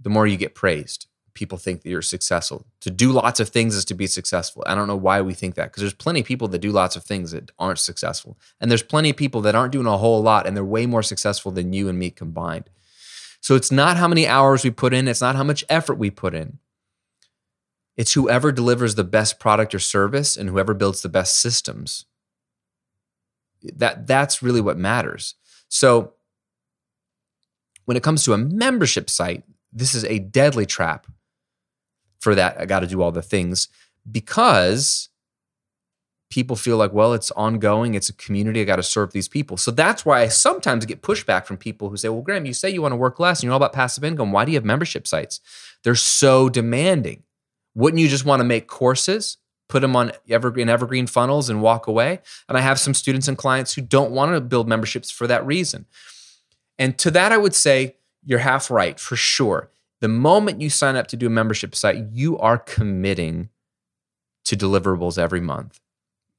the 0.00 0.08
more 0.08 0.26
you 0.26 0.38
get 0.38 0.54
praised. 0.54 1.06
People 1.34 1.58
think 1.58 1.82
that 1.82 1.90
you're 1.90 2.02
successful. 2.02 2.66
To 2.80 2.90
do 2.90 3.12
lots 3.12 3.40
of 3.40 3.50
things 3.50 3.74
is 3.74 3.84
to 3.86 3.94
be 3.94 4.06
successful. 4.06 4.62
I 4.66 4.74
don't 4.74 4.88
know 4.88 4.96
why 4.96 5.20
we 5.20 5.34
think 5.34 5.54
that 5.56 5.64
because 5.64 5.82
there's 5.82 5.94
plenty 5.94 6.20
of 6.20 6.26
people 6.26 6.48
that 6.48 6.58
do 6.60 6.70
lots 6.70 6.96
of 6.96 7.04
things 7.04 7.32
that 7.32 7.50
aren't 7.58 7.78
successful. 7.78 8.38
And 8.60 8.70
there's 8.70 8.82
plenty 8.82 9.10
of 9.10 9.16
people 9.16 9.42
that 9.42 9.54
aren't 9.54 9.72
doing 9.72 9.86
a 9.86 9.98
whole 9.98 10.22
lot 10.22 10.46
and 10.46 10.56
they're 10.56 10.64
way 10.64 10.86
more 10.86 11.02
successful 11.02 11.50
than 11.50 11.72
you 11.72 11.88
and 11.88 11.98
me 11.98 12.10
combined. 12.10 12.70
So 13.42 13.56
it's 13.56 13.72
not 13.72 13.96
how 13.96 14.06
many 14.08 14.26
hours 14.26 14.62
we 14.64 14.70
put 14.70 14.94
in, 14.94 15.08
it's 15.08 15.20
not 15.20 15.36
how 15.36 15.44
much 15.44 15.64
effort 15.68 15.98
we 15.98 16.10
put 16.10 16.32
in. 16.32 16.58
It's 17.96 18.14
whoever 18.14 18.52
delivers 18.52 18.94
the 18.94 19.04
best 19.04 19.38
product 19.38 19.74
or 19.74 19.80
service 19.80 20.36
and 20.36 20.48
whoever 20.48 20.72
builds 20.72 21.02
the 21.02 21.08
best 21.08 21.38
systems. 21.38 22.06
That 23.62 24.06
that's 24.06 24.42
really 24.42 24.60
what 24.60 24.78
matters. 24.78 25.34
So 25.68 26.14
when 27.84 27.96
it 27.96 28.02
comes 28.02 28.22
to 28.24 28.32
a 28.32 28.38
membership 28.38 29.10
site, 29.10 29.42
this 29.72 29.94
is 29.94 30.04
a 30.04 30.20
deadly 30.20 30.64
trap 30.64 31.06
for 32.20 32.34
that. 32.36 32.60
I 32.60 32.64
got 32.64 32.80
to 32.80 32.86
do 32.86 33.02
all 33.02 33.12
the 33.12 33.22
things 33.22 33.68
because 34.10 35.08
people 36.32 36.56
feel 36.56 36.78
like, 36.78 36.94
well, 36.94 37.12
it's 37.12 37.30
ongoing, 37.32 37.94
it's 37.94 38.08
a 38.08 38.14
community, 38.14 38.62
I 38.62 38.64
got 38.64 38.76
to 38.76 38.82
serve 38.82 39.12
these 39.12 39.28
people. 39.28 39.58
So 39.58 39.70
that's 39.70 40.06
why 40.06 40.22
I 40.22 40.28
sometimes 40.28 40.86
get 40.86 41.02
pushback 41.02 41.44
from 41.44 41.58
people 41.58 41.90
who 41.90 41.98
say, 41.98 42.08
well, 42.08 42.22
Graham, 42.22 42.46
you 42.46 42.54
say 42.54 42.70
you 42.70 42.80
want 42.80 42.92
to 42.92 42.96
work 42.96 43.20
less 43.20 43.40
and 43.40 43.44
you're 43.44 43.52
all 43.52 43.58
about 43.58 43.74
passive 43.74 44.02
income. 44.02 44.32
Why 44.32 44.46
do 44.46 44.50
you 44.50 44.56
have 44.56 44.64
membership 44.64 45.06
sites? 45.06 45.40
They're 45.84 45.94
so 45.94 46.48
demanding. 46.48 47.24
Wouldn't 47.74 48.00
you 48.00 48.08
just 48.08 48.24
want 48.24 48.40
to 48.40 48.44
make 48.44 48.66
courses, 48.66 49.36
put 49.68 49.80
them 49.80 49.94
on 49.94 50.12
evergreen 50.26 50.70
evergreen 50.70 51.06
funnels 51.06 51.50
and 51.50 51.60
walk 51.60 51.86
away? 51.86 52.20
And 52.48 52.56
I 52.56 52.62
have 52.62 52.80
some 52.80 52.94
students 52.94 53.28
and 53.28 53.36
clients 53.36 53.74
who 53.74 53.82
don't 53.82 54.12
want 54.12 54.32
to 54.32 54.40
build 54.40 54.66
memberships 54.66 55.10
for 55.10 55.26
that 55.26 55.44
reason. 55.44 55.84
And 56.78 56.96
to 56.98 57.10
that, 57.10 57.30
I 57.30 57.36
would 57.36 57.54
say 57.54 57.96
you're 58.24 58.38
half 58.38 58.70
right 58.70 58.98
for 58.98 59.16
sure. 59.16 59.70
The 60.00 60.08
moment 60.08 60.62
you 60.62 60.70
sign 60.70 60.96
up 60.96 61.08
to 61.08 61.16
do 61.16 61.26
a 61.26 61.30
membership 61.30 61.74
site, 61.74 62.06
you 62.10 62.38
are 62.38 62.56
committing 62.56 63.50
to 64.44 64.56
deliverables 64.56 65.18
every 65.18 65.40
month, 65.40 65.78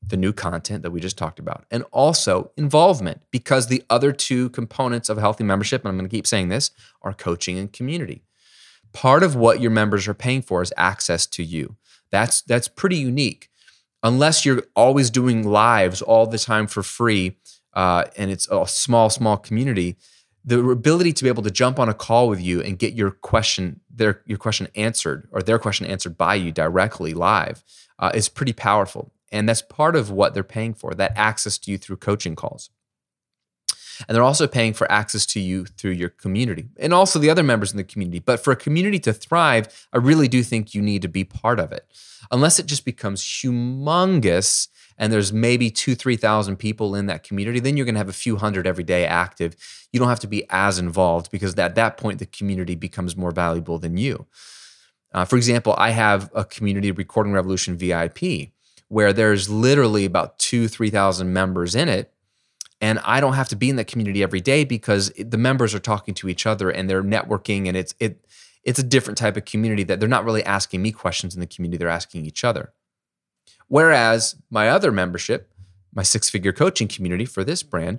the 0.07 0.17
new 0.17 0.33
content 0.33 0.83
that 0.83 0.91
we 0.91 0.99
just 0.99 1.17
talked 1.17 1.39
about, 1.39 1.65
and 1.71 1.83
also 1.91 2.51
involvement 2.57 3.21
because 3.31 3.67
the 3.67 3.83
other 3.89 4.11
two 4.11 4.49
components 4.49 5.09
of 5.09 5.17
a 5.17 5.21
healthy 5.21 5.43
membership, 5.43 5.81
and 5.81 5.89
I'm 5.89 5.97
going 5.97 6.09
to 6.09 6.15
keep 6.15 6.27
saying 6.27 6.49
this, 6.49 6.71
are 7.01 7.13
coaching 7.13 7.57
and 7.57 7.71
community. 7.71 8.23
Part 8.91 9.23
of 9.23 9.35
what 9.35 9.61
your 9.61 9.71
members 9.71 10.07
are 10.07 10.13
paying 10.13 10.41
for 10.41 10.61
is 10.61 10.73
access 10.77 11.25
to 11.27 11.43
you. 11.43 11.75
That's 12.11 12.41
that's 12.41 12.67
pretty 12.67 12.97
unique. 12.97 13.49
Unless 14.03 14.45
you're 14.45 14.63
always 14.75 15.09
doing 15.09 15.47
lives 15.47 16.01
all 16.01 16.27
the 16.27 16.37
time 16.37 16.67
for 16.67 16.83
free, 16.83 17.37
uh, 17.73 18.05
and 18.17 18.29
it's 18.29 18.47
a 18.51 18.67
small, 18.67 19.09
small 19.09 19.37
community, 19.37 19.95
the 20.45 20.59
ability 20.69 21.13
to 21.13 21.23
be 21.23 21.29
able 21.29 21.43
to 21.43 21.51
jump 21.51 21.79
on 21.79 21.89
a 21.89 21.93
call 21.93 22.27
with 22.27 22.41
you 22.41 22.61
and 22.61 22.77
get 22.77 22.93
your 22.93 23.11
question 23.11 23.79
their 23.93 24.21
your 24.25 24.37
question 24.37 24.67
answered 24.75 25.27
or 25.31 25.41
their 25.41 25.59
question 25.59 25.85
answered 25.85 26.17
by 26.17 26.35
you 26.35 26.51
directly 26.51 27.13
live 27.13 27.63
uh, 27.99 28.11
is 28.13 28.27
pretty 28.29 28.53
powerful 28.53 29.11
and 29.33 29.49
that's 29.49 29.61
part 29.61 29.95
of 29.95 30.09
what 30.09 30.33
they're 30.33 30.43
paying 30.43 30.73
for 30.73 30.93
that 30.93 31.11
access 31.15 31.57
to 31.57 31.71
you 31.71 31.77
through 31.77 31.97
coaching 31.97 32.35
calls 32.35 32.69
and 34.07 34.15
they're 34.15 34.23
also 34.23 34.47
paying 34.47 34.73
for 34.73 34.91
access 34.91 35.25
to 35.25 35.39
you 35.39 35.65
through 35.65 35.91
your 35.91 36.09
community 36.09 36.69
and 36.79 36.93
also 36.93 37.19
the 37.19 37.29
other 37.29 37.43
members 37.43 37.71
in 37.71 37.77
the 37.77 37.83
community 37.83 38.19
but 38.19 38.41
for 38.41 38.51
a 38.51 38.55
community 38.55 38.99
to 38.99 39.11
thrive 39.11 39.87
i 39.91 39.97
really 39.97 40.27
do 40.27 40.41
think 40.41 40.73
you 40.73 40.81
need 40.81 41.01
to 41.01 41.09
be 41.09 41.23
part 41.23 41.59
of 41.59 41.71
it 41.71 41.85
unless 42.31 42.59
it 42.59 42.65
just 42.65 42.85
becomes 42.85 43.21
humongous 43.21 44.69
and 44.97 45.11
there's 45.11 45.33
maybe 45.33 45.69
two, 45.69 45.95
3,000 45.95 46.57
people 46.57 46.95
in 46.95 47.07
that 47.07 47.23
community, 47.23 47.59
then 47.59 47.77
you're 47.77 47.85
going 47.85 47.95
to 47.95 47.99
have 47.99 48.09
a 48.09 48.13
few 48.13 48.37
hundred 48.37 48.67
every 48.67 48.83
day 48.83 49.05
active. 49.05 49.55
You 49.91 49.99
don't 49.99 50.09
have 50.09 50.19
to 50.21 50.27
be 50.27 50.45
as 50.49 50.79
involved 50.79 51.31
because 51.31 51.57
at 51.57 51.75
that 51.75 51.97
point, 51.97 52.19
the 52.19 52.25
community 52.25 52.75
becomes 52.75 53.17
more 53.17 53.31
valuable 53.31 53.79
than 53.79 53.97
you. 53.97 54.27
Uh, 55.13 55.25
for 55.25 55.35
example, 55.35 55.75
I 55.77 55.91
have 55.91 56.31
a 56.33 56.43
community 56.43 56.91
recording 56.91 57.33
revolution 57.33 57.77
VIP 57.77 58.51
where 58.93 59.11
there's 59.11 59.49
literally 59.49 60.05
about 60.05 60.37
two, 60.37 60.67
3,000 60.67 61.33
members 61.33 61.73
in 61.73 61.89
it. 61.89 62.13
And 62.79 62.99
I 62.99 63.21
don't 63.21 63.33
have 63.33 63.49
to 63.49 63.55
be 63.55 63.71
in 63.71 63.75
that 63.77 63.87
community 63.87 64.21
every 64.21 64.39
day 64.39 64.65
because 64.65 65.11
the 65.17 65.39
members 65.39 65.73
are 65.73 65.79
talking 65.79 66.13
to 66.13 66.29
each 66.29 66.45
other 66.45 66.69
and 66.69 66.87
they're 66.87 67.01
networking 67.01 67.67
and 67.67 67.75
it's, 67.75 67.95
it, 67.99 68.23
it's 68.63 68.77
a 68.77 68.83
different 68.83 69.17
type 69.17 69.35
of 69.35 69.45
community 69.45 69.81
that 69.81 69.99
they're 69.99 70.07
not 70.07 70.25
really 70.25 70.43
asking 70.43 70.83
me 70.83 70.91
questions 70.91 71.33
in 71.33 71.39
the 71.39 71.47
community, 71.47 71.79
they're 71.79 71.89
asking 71.89 72.27
each 72.27 72.43
other. 72.43 72.71
Whereas 73.67 74.35
my 74.51 74.69
other 74.69 74.91
membership, 74.91 75.51
my 75.95 76.03
six 76.03 76.29
figure 76.29 76.53
coaching 76.53 76.87
community 76.87 77.25
for 77.25 77.43
this 77.43 77.63
brand, 77.63 77.97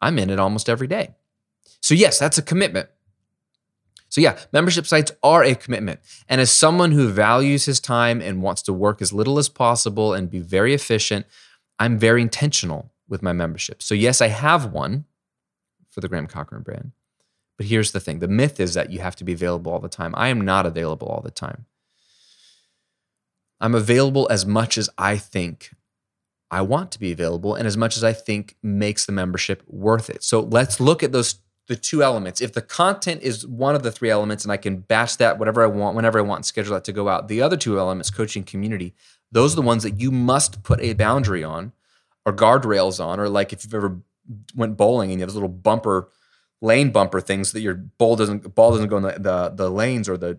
I'm 0.00 0.16
in 0.16 0.30
it 0.30 0.38
almost 0.38 0.68
every 0.68 0.86
day. 0.86 1.16
So, 1.80 1.92
yes, 1.92 2.20
that's 2.20 2.38
a 2.38 2.42
commitment. 2.42 2.88
So, 4.08 4.20
yeah, 4.20 4.38
membership 4.52 4.86
sites 4.86 5.12
are 5.22 5.42
a 5.42 5.54
commitment. 5.54 6.00
And 6.28 6.40
as 6.40 6.50
someone 6.50 6.92
who 6.92 7.08
values 7.08 7.64
his 7.64 7.80
time 7.80 8.20
and 8.20 8.42
wants 8.42 8.62
to 8.62 8.72
work 8.72 9.02
as 9.02 9.12
little 9.12 9.38
as 9.38 9.48
possible 9.48 10.14
and 10.14 10.30
be 10.30 10.38
very 10.38 10.74
efficient, 10.74 11.26
I'm 11.78 11.98
very 11.98 12.22
intentional 12.22 12.92
with 13.08 13.22
my 13.22 13.32
membership. 13.32 13.82
So, 13.82 13.94
yes, 13.94 14.20
I 14.20 14.28
have 14.28 14.72
one 14.72 15.04
for 15.90 16.00
the 16.00 16.08
Graham 16.08 16.26
Cochrane 16.26 16.62
brand. 16.62 16.92
But 17.56 17.66
here's 17.66 17.92
the 17.92 18.00
thing 18.00 18.18
the 18.18 18.28
myth 18.28 18.60
is 18.60 18.74
that 18.74 18.90
you 18.90 19.00
have 19.00 19.16
to 19.16 19.24
be 19.24 19.32
available 19.32 19.72
all 19.72 19.80
the 19.80 19.88
time. 19.88 20.14
I 20.16 20.28
am 20.28 20.40
not 20.40 20.66
available 20.66 21.08
all 21.08 21.22
the 21.22 21.30
time. 21.30 21.66
I'm 23.60 23.74
available 23.74 24.28
as 24.30 24.44
much 24.44 24.76
as 24.76 24.90
I 24.98 25.16
think 25.16 25.70
I 26.50 26.60
want 26.62 26.92
to 26.92 27.00
be 27.00 27.12
available 27.12 27.54
and 27.54 27.66
as 27.66 27.76
much 27.76 27.96
as 27.96 28.04
I 28.04 28.12
think 28.12 28.56
makes 28.62 29.06
the 29.06 29.12
membership 29.12 29.62
worth 29.66 30.10
it. 30.10 30.22
So 30.22 30.40
let's 30.40 30.78
look 30.78 31.02
at 31.02 31.12
those 31.12 31.36
the 31.68 31.76
two 31.76 32.02
elements. 32.02 32.40
If 32.40 32.52
the 32.52 32.62
content 32.62 33.22
is 33.22 33.46
one 33.46 33.74
of 33.74 33.82
the 33.82 33.90
three 33.90 34.10
elements 34.10 34.44
and 34.44 34.52
I 34.52 34.56
can 34.56 34.78
batch 34.78 35.16
that 35.18 35.38
whatever 35.38 35.62
I 35.62 35.66
want 35.66 35.96
whenever 35.96 36.18
I 36.18 36.22
want 36.22 36.38
and 36.38 36.46
schedule 36.46 36.74
that 36.74 36.84
to 36.84 36.92
go 36.92 37.08
out, 37.08 37.28
the 37.28 37.42
other 37.42 37.56
two 37.56 37.78
elements, 37.78 38.10
coaching 38.10 38.44
community, 38.44 38.94
those 39.32 39.52
are 39.52 39.56
the 39.56 39.62
ones 39.62 39.82
that 39.82 40.00
you 40.00 40.10
must 40.10 40.62
put 40.62 40.80
a 40.80 40.92
boundary 40.94 41.42
on 41.42 41.72
or 42.24 42.32
guardrails 42.32 43.04
on 43.04 43.18
or 43.18 43.28
like 43.28 43.52
if 43.52 43.64
you've 43.64 43.74
ever 43.74 44.00
went 44.54 44.76
bowling 44.76 45.10
and 45.10 45.18
you 45.18 45.22
have 45.22 45.28
those 45.28 45.34
little 45.34 45.48
bumper 45.48 46.08
lane 46.60 46.90
bumper 46.90 47.20
things 47.20 47.52
that 47.52 47.60
your 47.60 47.74
ball 47.74 48.16
doesn't 48.16 48.54
ball 48.54 48.72
doesn't 48.72 48.88
go 48.88 48.96
in 48.96 49.02
the, 49.02 49.12
the, 49.18 49.52
the 49.54 49.70
lanes 49.70 50.08
or 50.08 50.16
the 50.16 50.38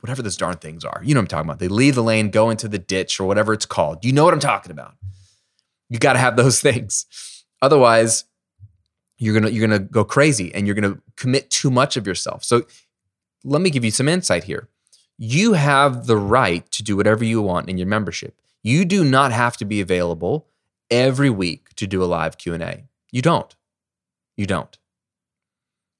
whatever 0.00 0.22
those 0.22 0.36
darn 0.36 0.56
things 0.56 0.84
are. 0.84 1.00
You 1.04 1.14
know 1.14 1.20
what 1.20 1.24
I'm 1.24 1.28
talking 1.28 1.48
about. 1.48 1.58
They 1.58 1.68
leave 1.68 1.94
the 1.94 2.02
lane, 2.02 2.30
go 2.30 2.50
into 2.50 2.68
the 2.68 2.78
ditch 2.78 3.20
or 3.20 3.26
whatever 3.26 3.52
it's 3.52 3.66
called. 3.66 4.04
You 4.04 4.12
know 4.12 4.24
what 4.24 4.34
I'm 4.34 4.40
talking 4.40 4.72
about. 4.72 4.96
You 5.88 5.98
got 5.98 6.14
to 6.14 6.18
have 6.18 6.36
those 6.36 6.60
things. 6.62 7.06
Otherwise, 7.62 8.24
you're 9.24 9.40
to 9.40 9.52
you're 9.52 9.68
to 9.68 9.78
go 9.78 10.04
crazy 10.04 10.54
and 10.54 10.66
you're 10.66 10.76
to 10.76 11.00
commit 11.16 11.50
too 11.50 11.70
much 11.70 11.96
of 11.96 12.06
yourself. 12.06 12.44
So 12.44 12.66
let 13.42 13.60
me 13.60 13.70
give 13.70 13.84
you 13.84 13.90
some 13.90 14.08
insight 14.08 14.44
here. 14.44 14.68
You 15.16 15.52
have 15.52 16.06
the 16.06 16.16
right 16.16 16.70
to 16.72 16.82
do 16.82 16.96
whatever 16.96 17.24
you 17.24 17.40
want 17.40 17.68
in 17.68 17.78
your 17.78 17.86
membership. 17.86 18.38
You 18.62 18.84
do 18.84 19.04
not 19.04 19.32
have 19.32 19.56
to 19.58 19.64
be 19.64 19.80
available 19.80 20.46
every 20.90 21.30
week 21.30 21.74
to 21.76 21.86
do 21.86 22.02
a 22.02 22.06
live 22.06 22.38
Q&A. 22.38 22.84
You 23.12 23.22
don't. 23.22 23.54
You 24.36 24.46
don't. 24.46 24.76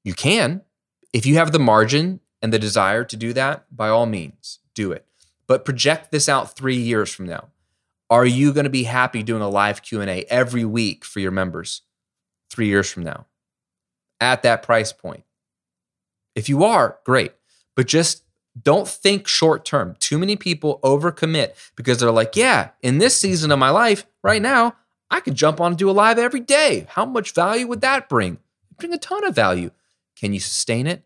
You 0.03 0.13
can 0.13 0.61
if 1.13 1.25
you 1.25 1.35
have 1.35 1.51
the 1.51 1.59
margin 1.59 2.19
and 2.41 2.51
the 2.51 2.59
desire 2.59 3.05
to 3.05 3.15
do 3.15 3.31
that, 3.33 3.65
by 3.75 3.87
all 3.87 4.05
means, 4.05 4.59
do 4.73 4.91
it. 4.91 5.05
But 5.47 5.63
project 5.63 6.11
this 6.11 6.27
out 6.27 6.55
3 6.57 6.75
years 6.75 7.09
from 7.09 7.25
now. 7.25 7.49
Are 8.09 8.25
you 8.25 8.53
going 8.53 8.65
to 8.65 8.69
be 8.69 8.83
happy 8.83 9.23
doing 9.23 9.41
a 9.41 9.49
live 9.49 9.81
Q&A 9.81 10.25
every 10.25 10.65
week 10.65 11.05
for 11.05 11.21
your 11.21 11.31
members 11.31 11.81
3 12.55 12.67
years 12.67 12.89
from 12.89 13.03
now? 13.03 13.25
At 14.21 14.43
that 14.43 14.63
price 14.63 14.93
point. 14.93 15.23
If 16.35 16.49
you 16.49 16.63
are, 16.63 16.97
great. 17.05 17.33
But 17.75 17.87
just 17.87 18.23
don't 18.59 18.87
think 18.87 19.27
short 19.27 19.65
term. 19.65 19.95
Too 19.99 20.17
many 20.17 20.37
people 20.37 20.79
overcommit 20.81 21.51
because 21.75 21.99
they're 21.99 22.11
like, 22.11 22.35
yeah, 22.35 22.69
in 22.81 22.97
this 22.97 23.19
season 23.19 23.51
of 23.51 23.59
my 23.59 23.69
life, 23.69 24.05
right 24.23 24.41
now, 24.41 24.75
I 25.11 25.19
could 25.19 25.35
jump 25.35 25.59
on 25.59 25.73
and 25.73 25.77
do 25.77 25.89
a 25.89 25.91
live 25.91 26.17
every 26.17 26.39
day. 26.39 26.87
How 26.89 27.05
much 27.05 27.33
value 27.33 27.67
would 27.67 27.81
that 27.81 28.07
bring? 28.07 28.39
Bring 28.77 28.93
a 28.93 28.97
ton 28.97 29.25
of 29.25 29.35
value. 29.35 29.71
Can 30.15 30.33
you 30.33 30.39
sustain 30.39 30.87
it? 30.87 31.03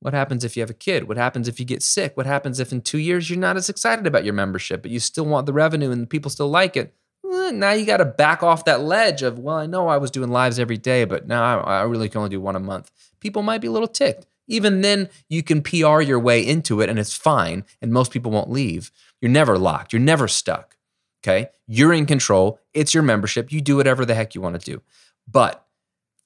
What 0.00 0.14
happens 0.14 0.44
if 0.44 0.56
you 0.56 0.62
have 0.62 0.70
a 0.70 0.74
kid? 0.74 1.06
What 1.06 1.18
happens 1.18 1.46
if 1.46 1.60
you 1.60 1.66
get 1.66 1.82
sick? 1.82 2.16
What 2.16 2.24
happens 2.24 2.58
if 2.58 2.72
in 2.72 2.80
two 2.80 2.98
years 2.98 3.28
you're 3.28 3.38
not 3.38 3.58
as 3.58 3.68
excited 3.68 4.06
about 4.06 4.24
your 4.24 4.32
membership, 4.32 4.80
but 4.80 4.90
you 4.90 4.98
still 4.98 5.26
want 5.26 5.44
the 5.44 5.52
revenue 5.52 5.90
and 5.90 6.08
people 6.08 6.30
still 6.30 6.48
like 6.48 6.74
it? 6.76 6.94
Eh, 7.32 7.50
now 7.52 7.72
you 7.72 7.86
got 7.86 7.98
to 7.98 8.04
back 8.04 8.42
off 8.42 8.64
that 8.64 8.80
ledge 8.80 9.22
of, 9.22 9.38
well, 9.38 9.56
I 9.56 9.66
know 9.66 9.88
I 9.88 9.98
was 9.98 10.10
doing 10.10 10.30
lives 10.30 10.58
every 10.58 10.78
day, 10.78 11.04
but 11.04 11.26
now 11.26 11.60
I 11.60 11.82
really 11.82 12.08
can 12.08 12.18
only 12.18 12.30
do 12.30 12.40
one 12.40 12.56
a 12.56 12.60
month. 12.60 12.90
People 13.20 13.42
might 13.42 13.60
be 13.60 13.68
a 13.68 13.72
little 13.72 13.88
ticked. 13.88 14.26
Even 14.48 14.80
then, 14.80 15.08
you 15.28 15.42
can 15.42 15.62
PR 15.62 16.00
your 16.00 16.18
way 16.18 16.44
into 16.44 16.80
it 16.80 16.88
and 16.88 16.98
it's 16.98 17.14
fine, 17.14 17.64
and 17.80 17.92
most 17.92 18.10
people 18.10 18.32
won't 18.32 18.50
leave. 18.50 18.90
You're 19.20 19.30
never 19.30 19.56
locked, 19.58 19.92
you're 19.92 20.00
never 20.00 20.26
stuck. 20.26 20.76
Okay. 21.22 21.50
You're 21.66 21.92
in 21.92 22.06
control. 22.06 22.60
It's 22.72 22.94
your 22.94 23.02
membership. 23.02 23.52
You 23.52 23.60
do 23.60 23.76
whatever 23.76 24.04
the 24.04 24.14
heck 24.14 24.34
you 24.34 24.40
want 24.40 24.58
to 24.58 24.70
do. 24.70 24.82
But 25.30 25.64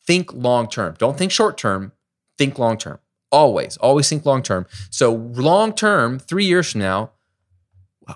think 0.07 0.33
long 0.33 0.69
term. 0.69 0.95
Don't 0.99 1.19
think 1.19 1.33
short 1.33 1.59
term, 1.59 1.93
think 2.38 2.59
long 2.59 2.79
term. 2.79 2.99
Always, 3.33 3.77
always 3.79 4.09
think 4.09 4.25
long 4.25 4.43
term. 4.43 4.67
So, 4.90 5.12
long 5.12 5.73
term, 5.73 6.21
three 6.21 6.45
years 6.45 6.71
from 6.71 6.83
now, 6.83 7.11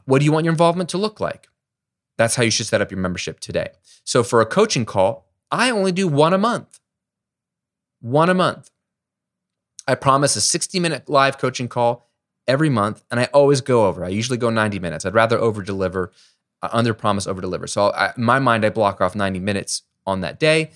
what 0.04 0.20
do 0.20 0.24
you 0.24 0.30
want 0.32 0.44
your 0.44 0.52
involvement 0.52 0.90
to 0.90 0.98
look 0.98 1.18
like? 1.18 1.47
That's 2.18 2.34
how 2.34 2.42
you 2.42 2.50
should 2.50 2.66
set 2.66 2.82
up 2.82 2.90
your 2.90 3.00
membership 3.00 3.40
today. 3.40 3.68
So, 4.04 4.22
for 4.22 4.40
a 4.40 4.46
coaching 4.46 4.84
call, 4.84 5.26
I 5.50 5.70
only 5.70 5.92
do 5.92 6.06
one 6.06 6.34
a 6.34 6.38
month. 6.38 6.80
One 8.00 8.28
a 8.28 8.34
month. 8.34 8.70
I 9.86 9.94
promise 9.94 10.36
a 10.36 10.40
60 10.42 10.80
minute 10.80 11.08
live 11.08 11.38
coaching 11.38 11.68
call 11.68 12.10
every 12.46 12.68
month, 12.68 13.04
and 13.10 13.20
I 13.20 13.24
always 13.26 13.60
go 13.60 13.86
over. 13.86 14.04
I 14.04 14.08
usually 14.08 14.36
go 14.36 14.50
90 14.50 14.78
minutes. 14.80 15.06
I'd 15.06 15.14
rather 15.14 15.38
over 15.38 15.62
deliver, 15.62 16.12
uh, 16.60 16.68
under 16.72 16.92
promise, 16.92 17.26
over 17.26 17.40
deliver. 17.40 17.66
So, 17.66 17.90
I, 17.90 18.12
in 18.16 18.24
my 18.24 18.40
mind, 18.40 18.64
I 18.64 18.70
block 18.70 19.00
off 19.00 19.14
90 19.14 19.38
minutes 19.38 19.82
on 20.06 20.20
that 20.20 20.40
day, 20.40 20.72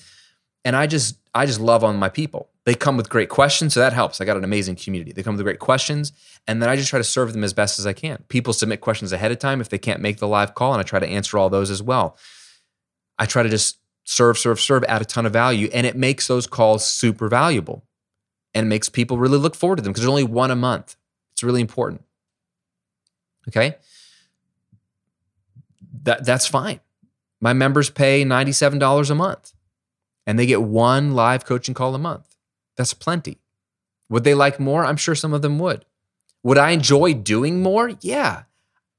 and 0.64 0.76
I 0.76 0.86
just 0.86 1.18
I 1.34 1.44
just 1.44 1.60
love 1.60 1.82
on 1.82 1.96
my 1.96 2.08
people. 2.08 2.51
They 2.64 2.74
come 2.74 2.96
with 2.96 3.08
great 3.08 3.28
questions, 3.28 3.74
so 3.74 3.80
that 3.80 3.92
helps. 3.92 4.20
I 4.20 4.24
got 4.24 4.36
an 4.36 4.44
amazing 4.44 4.76
community. 4.76 5.12
They 5.12 5.24
come 5.24 5.36
with 5.36 5.44
great 5.44 5.58
questions, 5.58 6.12
and 6.46 6.62
then 6.62 6.68
I 6.68 6.76
just 6.76 6.90
try 6.90 6.98
to 6.98 7.04
serve 7.04 7.32
them 7.32 7.42
as 7.42 7.52
best 7.52 7.78
as 7.78 7.86
I 7.86 7.92
can. 7.92 8.24
People 8.28 8.52
submit 8.52 8.80
questions 8.80 9.12
ahead 9.12 9.32
of 9.32 9.40
time 9.40 9.60
if 9.60 9.68
they 9.68 9.78
can't 9.78 10.00
make 10.00 10.18
the 10.18 10.28
live 10.28 10.54
call, 10.54 10.72
and 10.72 10.80
I 10.80 10.84
try 10.84 11.00
to 11.00 11.06
answer 11.06 11.38
all 11.38 11.50
those 11.50 11.70
as 11.70 11.82
well. 11.82 12.16
I 13.18 13.26
try 13.26 13.42
to 13.42 13.48
just 13.48 13.78
serve, 14.04 14.38
serve, 14.38 14.60
serve, 14.60 14.84
add 14.84 15.02
a 15.02 15.04
ton 15.04 15.26
of 15.26 15.32
value, 15.32 15.68
and 15.74 15.86
it 15.86 15.96
makes 15.96 16.28
those 16.28 16.46
calls 16.46 16.86
super 16.86 17.28
valuable 17.28 17.84
and 18.54 18.68
makes 18.68 18.88
people 18.88 19.18
really 19.18 19.38
look 19.38 19.54
forward 19.54 19.76
to 19.76 19.82
them 19.82 19.92
because 19.92 20.02
there's 20.02 20.10
only 20.10 20.24
one 20.24 20.50
a 20.50 20.56
month. 20.56 20.96
It's 21.32 21.42
really 21.42 21.60
important. 21.60 22.02
Okay? 23.48 23.76
That, 26.04 26.24
that's 26.24 26.46
fine. 26.46 26.80
My 27.40 27.52
members 27.52 27.90
pay 27.90 28.24
$97 28.24 29.10
a 29.10 29.14
month 29.14 29.52
and 30.26 30.38
they 30.38 30.46
get 30.46 30.62
one 30.62 31.14
live 31.14 31.44
coaching 31.44 31.74
call 31.74 31.94
a 31.94 31.98
month. 31.98 32.31
That's 32.76 32.94
plenty. 32.94 33.38
Would 34.08 34.24
they 34.24 34.34
like 34.34 34.60
more? 34.60 34.84
I'm 34.84 34.96
sure 34.96 35.14
some 35.14 35.32
of 35.32 35.42
them 35.42 35.58
would. 35.58 35.84
Would 36.42 36.58
I 36.58 36.70
enjoy 36.70 37.14
doing 37.14 37.62
more? 37.62 37.92
Yeah. 38.00 38.42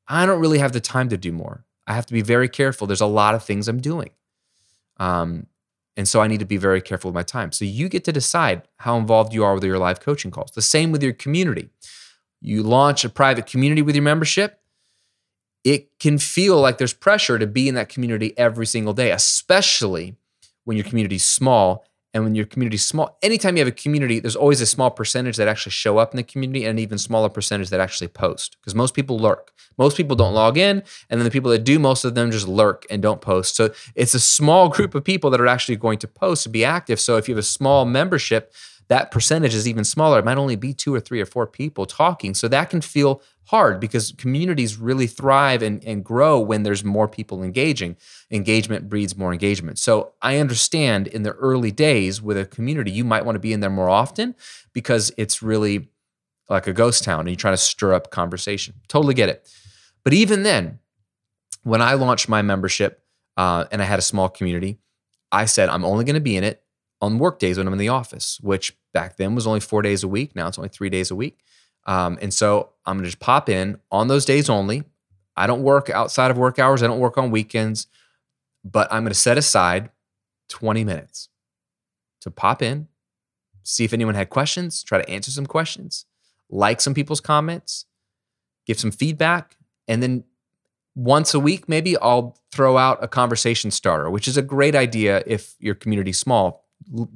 I 0.07 0.25
don't 0.25 0.39
really 0.39 0.59
have 0.59 0.71
the 0.71 0.79
time 0.79 1.09
to 1.09 1.17
do 1.17 1.31
more. 1.31 1.65
I 1.85 1.93
have 1.93 2.05
to 2.07 2.13
be 2.13 2.21
very 2.21 2.49
careful. 2.49 2.87
There's 2.87 3.01
a 3.01 3.05
lot 3.05 3.35
of 3.35 3.43
things 3.43 3.67
I'm 3.67 3.81
doing. 3.81 4.11
Um, 4.97 5.47
and 5.95 6.07
so 6.07 6.21
I 6.21 6.27
need 6.27 6.39
to 6.39 6.45
be 6.45 6.57
very 6.57 6.81
careful 6.81 7.09
with 7.09 7.15
my 7.15 7.23
time. 7.23 7.51
So 7.51 7.65
you 7.65 7.89
get 7.89 8.03
to 8.05 8.11
decide 8.11 8.63
how 8.77 8.97
involved 8.97 9.33
you 9.33 9.43
are 9.43 9.53
with 9.53 9.63
your 9.63 9.77
live 9.77 9.99
coaching 9.99 10.31
calls. 10.31 10.51
The 10.51 10.61
same 10.61 10.91
with 10.91 11.03
your 11.03 11.13
community. 11.13 11.69
You 12.41 12.63
launch 12.63 13.05
a 13.05 13.09
private 13.09 13.45
community 13.45 13.81
with 13.81 13.95
your 13.95 14.03
membership, 14.03 14.59
it 15.63 15.97
can 15.99 16.17
feel 16.17 16.59
like 16.59 16.77
there's 16.77 16.93
pressure 16.93 17.39
to 17.39 17.47
be 17.47 17.69
in 17.69 17.75
that 17.75 17.87
community 17.87 18.37
every 18.37 18.65
single 18.65 18.93
day, 18.93 19.11
especially 19.11 20.17
when 20.65 20.75
your 20.75 20.85
community 20.85 21.15
is 21.15 21.25
small 21.25 21.85
and 22.13 22.23
when 22.23 22.35
your 22.35 22.45
community 22.45 22.75
is 22.75 22.85
small, 22.85 23.17
anytime 23.21 23.55
you 23.55 23.61
have 23.61 23.67
a 23.67 23.75
community, 23.75 24.19
there's 24.19 24.35
always 24.35 24.61
a 24.61 24.65
small 24.65 24.91
percentage 24.91 25.37
that 25.37 25.47
actually 25.47 25.71
show 25.71 25.97
up 25.97 26.11
in 26.13 26.17
the 26.17 26.23
community 26.23 26.63
and 26.63 26.77
an 26.77 26.79
even 26.79 26.97
smaller 26.97 27.29
percentage 27.29 27.69
that 27.69 27.79
actually 27.79 28.07
post 28.07 28.57
because 28.59 28.75
most 28.75 28.93
people 28.93 29.17
lurk. 29.17 29.51
Most 29.77 29.97
people 29.97 30.15
don't 30.15 30.33
log 30.33 30.57
in. 30.57 30.83
And 31.09 31.19
then 31.19 31.25
the 31.25 31.31
people 31.31 31.51
that 31.51 31.63
do, 31.63 31.79
most 31.79 32.05
of 32.05 32.15
them 32.15 32.31
just 32.31 32.47
lurk 32.47 32.85
and 32.89 33.01
don't 33.01 33.21
post. 33.21 33.55
So 33.55 33.73
it's 33.95 34.13
a 34.13 34.19
small 34.19 34.69
group 34.69 34.93
of 34.95 35.03
people 35.03 35.29
that 35.31 35.41
are 35.41 35.47
actually 35.47 35.77
going 35.77 35.99
to 35.99 36.07
post 36.07 36.43
to 36.43 36.49
be 36.49 36.63
active. 36.63 36.99
So 36.99 37.17
if 37.17 37.27
you 37.27 37.35
have 37.35 37.39
a 37.39 37.43
small 37.43 37.85
membership, 37.85 38.53
that 38.93 39.09
percentage 39.09 39.55
is 39.55 39.67
even 39.67 39.83
smaller. 39.83 40.19
It 40.19 40.25
might 40.25 40.37
only 40.37 40.55
be 40.55 40.71
two 40.71 40.93
or 40.93 40.99
three 40.99 41.19
or 41.19 41.25
four 41.25 41.47
people 41.47 41.87
talking. 41.87 42.35
So 42.35 42.47
that 42.49 42.69
can 42.69 42.79
feel 42.79 43.23
hard 43.45 43.79
because 43.79 44.13
communities 44.19 44.77
really 44.77 45.07
thrive 45.07 45.63
and, 45.63 45.83
and 45.83 46.05
grow 46.05 46.39
when 46.39 46.61
there's 46.61 46.83
more 46.83 47.07
people 47.07 47.41
engaging. 47.41 47.97
Engagement 48.29 48.89
breeds 48.89 49.17
more 49.17 49.33
engagement. 49.33 49.79
So 49.79 50.13
I 50.21 50.37
understand 50.37 51.07
in 51.07 51.23
the 51.23 51.31
early 51.31 51.71
days 51.71 52.21
with 52.21 52.37
a 52.37 52.45
community, 52.45 52.91
you 52.91 53.03
might 53.03 53.25
want 53.25 53.35
to 53.35 53.39
be 53.39 53.51
in 53.51 53.61
there 53.61 53.71
more 53.71 53.89
often 53.89 54.35
because 54.73 55.11
it's 55.17 55.41
really 55.41 55.89
like 56.47 56.67
a 56.67 56.73
ghost 56.73 57.03
town 57.03 57.21
and 57.21 57.29
you're 57.29 57.35
trying 57.35 57.55
to 57.55 57.57
stir 57.57 57.95
up 57.95 58.11
conversation. 58.11 58.75
Totally 58.87 59.15
get 59.15 59.27
it. 59.27 59.51
But 60.03 60.13
even 60.13 60.43
then, 60.43 60.77
when 61.63 61.81
I 61.81 61.95
launched 61.95 62.29
my 62.29 62.43
membership 62.43 63.01
uh, 63.37 63.65
and 63.71 63.81
I 63.81 63.85
had 63.85 63.97
a 63.97 64.03
small 64.03 64.29
community, 64.29 64.77
I 65.31 65.45
said, 65.45 65.69
I'm 65.69 65.83
only 65.83 66.05
going 66.05 66.13
to 66.13 66.21
be 66.21 66.37
in 66.37 66.43
it 66.43 66.62
on 67.03 67.19
work 67.19 67.37
days 67.37 67.57
when 67.57 67.67
I'm 67.67 67.73
in 67.73 67.79
the 67.79 67.89
office, 67.89 68.39
which 68.41 68.77
back 68.93 69.17
then 69.17 69.35
was 69.35 69.45
only 69.45 69.59
four 69.59 69.81
days 69.81 70.03
a 70.03 70.07
week. 70.07 70.37
Now 70.37 70.47
it's 70.47 70.57
only 70.57 70.69
three 70.69 70.89
days 70.89 71.11
a 71.11 71.15
week. 71.15 71.43
Um, 71.85 72.17
and 72.21 72.33
so 72.33 72.69
I'm 72.85 72.95
going 72.95 73.03
to 73.03 73.09
just 73.09 73.19
pop 73.19 73.49
in 73.49 73.77
on 73.91 74.07
those 74.07 74.23
days 74.23 74.49
only. 74.49 74.83
I 75.35 75.45
don't 75.45 75.63
work 75.63 75.89
outside 75.89 76.31
of 76.31 76.37
work 76.37 76.59
hours. 76.59 76.81
I 76.81 76.87
don't 76.87 76.99
work 76.99 77.17
on 77.17 77.29
weekends, 77.29 77.87
but 78.63 78.87
I'm 78.89 79.03
going 79.03 79.11
to 79.11 79.19
set 79.19 79.37
aside 79.37 79.89
20 80.47 80.85
minutes 80.85 81.27
to 82.21 82.31
pop 82.31 82.61
in, 82.61 82.87
see 83.63 83.83
if 83.83 83.91
anyone 83.91 84.15
had 84.15 84.29
questions, 84.29 84.81
try 84.81 85.01
to 85.01 85.09
answer 85.09 85.29
some 85.29 85.45
questions, 85.45 86.05
like 86.49 86.79
some 86.79 86.93
people's 86.93 87.19
comments, 87.19 87.85
give 88.65 88.79
some 88.79 88.91
feedback, 88.91 89.57
and 89.89 90.01
then 90.01 90.23
once 90.95 91.33
a 91.33 91.39
week, 91.39 91.67
maybe 91.67 91.97
I'll 91.97 92.37
throw 92.53 92.77
out 92.77 93.03
a 93.03 93.09
conversation 93.09 93.71
starter, 93.71 94.09
which 94.09 94.27
is 94.27 94.37
a 94.37 94.41
great 94.41 94.75
idea 94.75 95.21
if 95.25 95.55
your 95.59 95.75
community's 95.75 96.19
small 96.19 96.62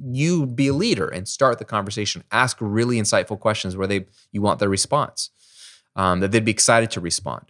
you 0.02 0.46
be 0.46 0.68
a 0.68 0.74
leader 0.74 1.08
and 1.08 1.28
start 1.28 1.58
the 1.58 1.64
conversation. 1.64 2.24
Ask 2.30 2.58
really 2.60 2.96
insightful 2.96 3.38
questions 3.38 3.76
where 3.76 3.86
they 3.86 4.06
you 4.32 4.42
want 4.42 4.58
their 4.58 4.68
response, 4.68 5.30
um, 5.96 6.20
that 6.20 6.32
they'd 6.32 6.44
be 6.44 6.50
excited 6.50 6.90
to 6.92 7.00
respond. 7.00 7.46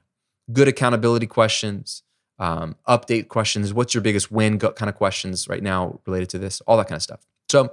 Good 0.52 0.68
accountability 0.68 1.26
questions, 1.26 2.02
um, 2.38 2.76
update 2.88 3.28
questions. 3.28 3.74
What's 3.74 3.94
your 3.94 4.02
biggest 4.02 4.30
win? 4.30 4.58
Kind 4.58 4.88
of 4.88 4.94
questions 4.94 5.48
right 5.48 5.62
now 5.62 6.00
related 6.06 6.28
to 6.30 6.38
this, 6.38 6.60
all 6.62 6.76
that 6.76 6.88
kind 6.88 6.96
of 6.96 7.02
stuff. 7.02 7.20
So 7.48 7.72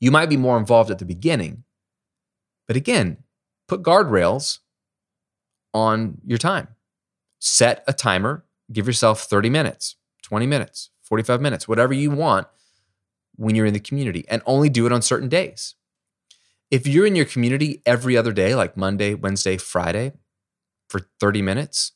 you 0.00 0.10
might 0.10 0.28
be 0.28 0.36
more 0.36 0.58
involved 0.58 0.90
at 0.90 0.98
the 0.98 1.04
beginning, 1.04 1.64
but 2.66 2.76
again, 2.76 3.18
put 3.68 3.82
guardrails 3.82 4.58
on 5.72 6.18
your 6.24 6.38
time. 6.38 6.68
Set 7.38 7.84
a 7.86 7.92
timer. 7.92 8.44
Give 8.72 8.86
yourself 8.86 9.22
30 9.22 9.50
minutes, 9.50 9.96
20 10.22 10.46
minutes, 10.46 10.90
45 11.02 11.40
minutes, 11.40 11.68
whatever 11.68 11.92
you 11.92 12.10
want 12.10 12.46
when 13.36 13.54
you're 13.54 13.66
in 13.66 13.74
the 13.74 13.80
community 13.80 14.24
and 14.28 14.42
only 14.46 14.68
do 14.68 14.86
it 14.86 14.92
on 14.92 15.02
certain 15.02 15.28
days. 15.28 15.74
If 16.70 16.86
you're 16.86 17.06
in 17.06 17.16
your 17.16 17.26
community 17.26 17.82
every 17.86 18.16
other 18.16 18.32
day, 18.32 18.54
like 18.54 18.76
Monday, 18.76 19.14
Wednesday, 19.14 19.56
Friday, 19.56 20.12
for 20.88 21.00
30 21.20 21.42
minutes, 21.42 21.92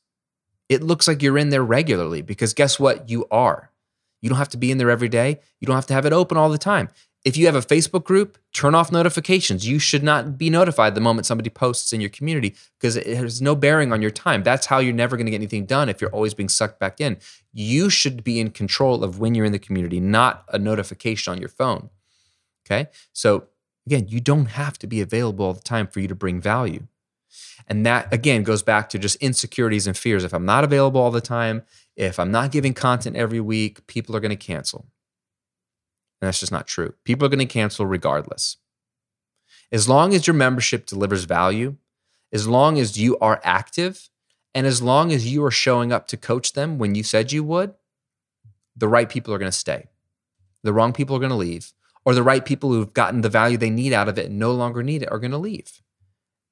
it 0.68 0.83
looks 0.83 1.09
like 1.09 1.22
you're 1.22 1.38
in 1.38 1.48
there 1.48 1.64
regularly 1.64 2.22
because 2.22 2.55
guess 2.55 2.79
what? 2.79 3.09
You 3.09 3.27
are. 3.31 3.72
You 4.20 4.29
don't 4.29 4.38
have 4.38 4.48
to 4.51 4.57
be 4.57 4.70
in 4.70 4.79
there 4.79 4.90
every 4.90 5.09
day. 5.09 5.40
You 5.61 5.66
don't 5.66 5.77
have 5.77 5.87
to 5.87 5.94
have 5.94 6.07
it 6.07 6.12
open 6.12 6.37
all 6.37 6.51
the 6.51 6.59
time. 6.59 6.88
If 7.24 7.37
you 7.37 7.46
have 7.46 7.57
a 7.57 7.61
Facebook 7.61 8.04
group, 8.04 8.38
turn 8.54 8.74
off 8.74 8.92
notifications. 8.92 9.66
You 9.66 9.78
should 9.78 10.04
not 10.04 10.38
be 10.38 10.50
notified 10.50 10.94
the 10.94 11.00
moment 11.00 11.26
somebody 11.26 11.50
posts 11.50 11.92
in 11.92 12.00
your 12.00 12.11
community 12.11 12.54
because 12.78 12.96
it 12.96 13.07
has 13.07 13.42
no 13.42 13.57
bearing 13.57 13.92
on 13.92 14.00
your 14.00 14.12
time. 14.12 14.44
That's 14.44 14.66
how 14.66 14.78
you're 14.78 14.94
never 14.94 15.16
going 15.16 15.26
to 15.26 15.33
get 15.33 15.37
anything 15.38 15.66
done 15.66 15.88
if 15.88 16.00
you're 16.00 16.14
always 16.14 16.33
being 16.33 16.48
sucked 16.48 16.78
back 16.78 17.00
in. 17.00 17.18
You 17.52 17.90
should 17.90 18.22
be 18.22 18.38
in 18.38 18.50
control 18.50 19.02
of 19.02 19.18
when 19.18 19.35
you're 19.35 19.44
in 19.44 19.52
the 19.52 19.59
community, 19.59 20.00
not 20.00 20.44
a 20.48 20.59
notification 20.59 21.33
on 21.33 21.40
your 21.40 21.48
phone. 21.48 21.90
Okay. 22.64 22.88
So 23.12 23.48
again, 23.87 24.07
you 24.09 24.20
don't 24.20 24.46
have 24.46 24.78
to 24.78 24.87
be 24.87 25.00
available 25.00 25.46
all 25.46 25.54
the 25.54 25.61
time 25.61 25.88
for 25.88 26.00
you 26.00 26.09
to 26.09 26.14
bring 26.14 26.40
value. 26.40 26.87
And 27.66 27.85
that 27.85 28.12
again 28.12 28.42
goes 28.44 28.62
back 28.62 28.88
to 28.90 28.98
just 28.98 29.16
insecurities 29.16 29.87
and 29.87 29.96
fears. 29.96 30.24
If 30.24 30.33
I'm 30.33 30.46
not 30.46 30.64
available 30.64 31.00
all 31.00 31.11
the 31.11 31.20
time, 31.20 31.62
if 31.96 32.18
I'm 32.18 32.31
not 32.31 32.52
giving 32.52 32.74
content 32.74 33.16
every 33.16 33.40
week, 33.40 33.87
people 33.87 34.14
are 34.14 34.20
going 34.20 34.31
to 34.31 34.37
cancel. 34.37 34.87
And 36.20 36.26
that's 36.26 36.40
just 36.40 36.52
not 36.52 36.66
true. 36.66 36.94
People 37.04 37.26
are 37.26 37.31
going 37.31 37.38
to 37.38 37.46
cancel 37.46 37.87
regardless. 37.87 38.57
As 39.70 39.88
long 39.88 40.14
as 40.14 40.26
your 40.26 40.35
membership 40.35 40.87
delivers 40.87 41.24
value, 41.24 41.76
as 42.33 42.48
long 42.48 42.78
as 42.78 42.98
you 42.98 43.18
are 43.18 43.40
active, 43.44 44.09
and 44.54 44.66
as 44.66 44.83
long 44.83 45.12
as 45.12 45.31
you 45.31 45.44
are 45.44 45.50
showing 45.50 45.92
up 45.92 46.09
to 46.09 46.16
coach 46.16 46.54
them 46.54 46.78
when 46.78 46.94
you 46.94 47.02
said 47.02 47.33
you 47.33 47.44
would, 47.44 47.74
the 48.74 48.88
right 48.88 49.09
people 49.09 49.33
are 49.33 49.38
going 49.38 49.50
to 49.50 49.57
stay. 49.57 49.87
The 50.62 50.72
wrong 50.72 50.92
people 50.92 51.14
are 51.14 51.20
going 51.20 51.31
to 51.31 51.37
leave, 51.37 51.72
or 52.04 52.14
the 52.14 52.22
right 52.22 52.44
people 52.44 52.72
who've 52.72 52.92
gotten 52.92 53.20
the 53.20 53.28
value 53.28 53.57
they 53.57 53.70
need 53.70 53.92
out 53.92 54.09
of 54.09 54.18
it 54.18 54.26
and 54.26 54.38
no 54.38 54.52
longer 54.52 54.83
need 54.83 55.02
it 55.02 55.12
are 55.12 55.18
going 55.18 55.31
to 55.31 55.38
leave. 55.38 55.83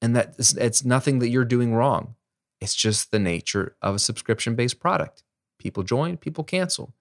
And 0.00 0.14
that 0.14 0.34
it's 0.38 0.84
nothing 0.84 1.18
that 1.20 1.30
you're 1.30 1.44
doing 1.44 1.74
wrong. 1.74 2.14
It's 2.60 2.74
just 2.74 3.10
the 3.10 3.18
nature 3.18 3.76
of 3.82 3.94
a 3.94 3.98
subscription 3.98 4.54
based 4.54 4.78
product. 4.78 5.22
People 5.58 5.82
join, 5.82 6.16
people 6.16 6.44
cancel. 6.44 6.94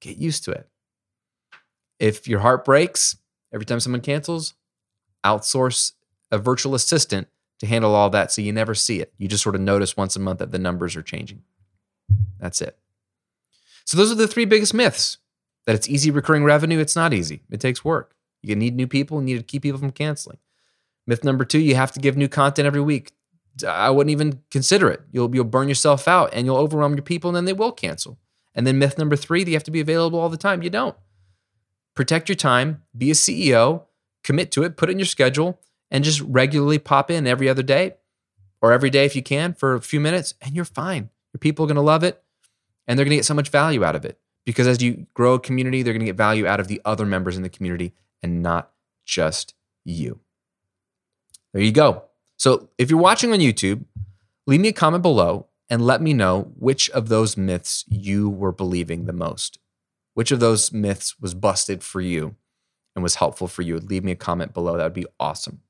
Get 0.00 0.16
used 0.16 0.44
to 0.44 0.52
it. 0.52 0.68
If 1.98 2.28
your 2.28 2.40
heart 2.40 2.64
breaks 2.64 3.16
every 3.52 3.66
time 3.66 3.80
someone 3.80 4.00
cancels, 4.00 4.54
outsource 5.24 5.92
a 6.30 6.38
virtual 6.38 6.74
assistant 6.74 7.28
to 7.60 7.66
handle 7.66 7.94
all 7.94 8.10
that 8.10 8.30
so 8.30 8.42
you 8.42 8.52
never 8.52 8.74
see 8.74 9.00
it. 9.00 9.12
You 9.18 9.28
just 9.28 9.42
sort 9.42 9.54
of 9.54 9.60
notice 9.60 9.96
once 9.96 10.16
a 10.16 10.20
month 10.20 10.38
that 10.38 10.52
the 10.52 10.58
numbers 10.58 10.96
are 10.96 11.02
changing. 11.02 11.42
That's 12.38 12.60
it. 12.60 12.78
So, 13.84 13.96
those 13.96 14.12
are 14.12 14.16
the 14.16 14.28
three 14.28 14.44
biggest 14.44 14.74
myths 14.74 15.18
that 15.66 15.74
it's 15.74 15.88
easy 15.88 16.10
recurring 16.10 16.44
revenue. 16.44 16.78
It's 16.78 16.96
not 16.96 17.12
easy, 17.12 17.42
it 17.50 17.60
takes 17.60 17.84
work. 17.84 18.14
You 18.42 18.54
need 18.54 18.76
new 18.76 18.86
people, 18.86 19.18
you 19.18 19.24
need 19.24 19.38
to 19.38 19.42
keep 19.42 19.62
people 19.62 19.80
from 19.80 19.90
canceling. 19.90 20.38
Myth 21.06 21.24
number 21.24 21.44
two, 21.44 21.58
you 21.58 21.74
have 21.74 21.92
to 21.92 22.00
give 22.00 22.16
new 22.16 22.28
content 22.28 22.66
every 22.66 22.82
week. 22.82 23.12
I 23.66 23.90
wouldn't 23.90 24.12
even 24.12 24.42
consider 24.50 24.88
it. 24.88 25.00
You'll, 25.10 25.34
you'll 25.34 25.44
burn 25.44 25.68
yourself 25.68 26.06
out 26.06 26.30
and 26.32 26.46
you'll 26.46 26.58
overwhelm 26.58 26.94
your 26.94 27.02
people 27.02 27.30
and 27.30 27.36
then 27.36 27.46
they 27.46 27.52
will 27.52 27.72
cancel. 27.72 28.18
And 28.54 28.66
then 28.66 28.78
myth 28.78 28.98
number 28.98 29.16
three, 29.16 29.42
you 29.42 29.54
have 29.54 29.64
to 29.64 29.70
be 29.70 29.80
available 29.80 30.20
all 30.20 30.28
the 30.28 30.36
time. 30.36 30.62
You 30.62 30.70
don't 30.70 30.96
protect 31.98 32.28
your 32.28 32.36
time, 32.36 32.80
be 32.96 33.10
a 33.10 33.14
CEO, 33.14 33.82
commit 34.22 34.52
to 34.52 34.62
it, 34.62 34.76
put 34.76 34.88
it 34.88 34.92
in 34.92 35.00
your 35.00 35.04
schedule, 35.04 35.58
and 35.90 36.04
just 36.04 36.20
regularly 36.20 36.78
pop 36.78 37.10
in 37.10 37.26
every 37.26 37.48
other 37.48 37.64
day 37.64 37.94
or 38.62 38.70
every 38.72 38.88
day 38.88 39.04
if 39.04 39.16
you 39.16 39.22
can 39.22 39.52
for 39.52 39.74
a 39.74 39.80
few 39.80 39.98
minutes, 39.98 40.32
and 40.40 40.54
you're 40.54 40.64
fine. 40.64 41.10
Your 41.32 41.40
people 41.40 41.64
are 41.64 41.66
going 41.66 41.74
to 41.74 41.82
love 41.82 42.04
it 42.04 42.22
and 42.86 42.96
they're 42.96 43.04
going 43.04 43.10
to 43.10 43.16
get 43.16 43.24
so 43.24 43.34
much 43.34 43.48
value 43.48 43.82
out 43.82 43.96
of 43.96 44.04
it 44.04 44.16
because 44.46 44.68
as 44.68 44.80
you 44.80 45.08
grow 45.12 45.34
a 45.34 45.40
community, 45.40 45.82
they're 45.82 45.92
going 45.92 45.98
to 45.98 46.06
get 46.06 46.14
value 46.14 46.46
out 46.46 46.60
of 46.60 46.68
the 46.68 46.80
other 46.84 47.04
members 47.04 47.36
in 47.36 47.42
the 47.42 47.48
community 47.48 47.92
and 48.22 48.44
not 48.44 48.70
just 49.04 49.54
you. 49.84 50.20
There 51.52 51.64
you 51.64 51.72
go. 51.72 52.04
So 52.36 52.68
if 52.78 52.90
you're 52.90 53.00
watching 53.00 53.32
on 53.32 53.40
YouTube, 53.40 53.86
leave 54.46 54.60
me 54.60 54.68
a 54.68 54.72
comment 54.72 55.02
below 55.02 55.48
and 55.68 55.84
let 55.84 56.00
me 56.00 56.12
know 56.12 56.52
which 56.60 56.90
of 56.90 57.08
those 57.08 57.36
myths 57.36 57.84
you 57.88 58.30
were 58.30 58.52
believing 58.52 59.06
the 59.06 59.12
most. 59.12 59.58
Which 60.18 60.32
of 60.32 60.40
those 60.40 60.72
myths 60.72 61.20
was 61.20 61.32
busted 61.32 61.84
for 61.84 62.00
you 62.00 62.34
and 62.96 63.04
was 63.04 63.14
helpful 63.14 63.46
for 63.46 63.62
you? 63.62 63.78
Leave 63.78 64.02
me 64.02 64.10
a 64.10 64.16
comment 64.16 64.52
below. 64.52 64.76
That 64.76 64.82
would 64.82 64.92
be 64.92 65.06
awesome. 65.20 65.60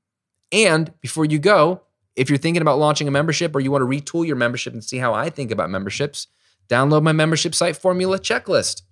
And 0.51 0.91
before 1.03 1.27
you 1.27 1.39
go, 1.39 1.83
if 2.17 2.31
you're 2.31 2.39
thinking 2.39 2.63
about 2.63 2.79
launching 2.79 3.07
a 3.07 3.11
membership 3.11 3.55
or 3.55 3.61
you 3.61 3.71
want 3.71 3.83
to 3.83 3.87
retool 3.87 4.27
your 4.27 4.37
membership 4.37 4.73
and 4.73 4.83
see 4.83 4.97
how 4.97 5.13
I 5.13 5.29
think 5.29 5.51
about 5.51 5.69
memberships, 5.69 6.29
download 6.67 7.03
my 7.03 7.13
membership 7.13 7.55
site 7.55 7.77
formula 7.77 8.19
checklist. 8.19 8.85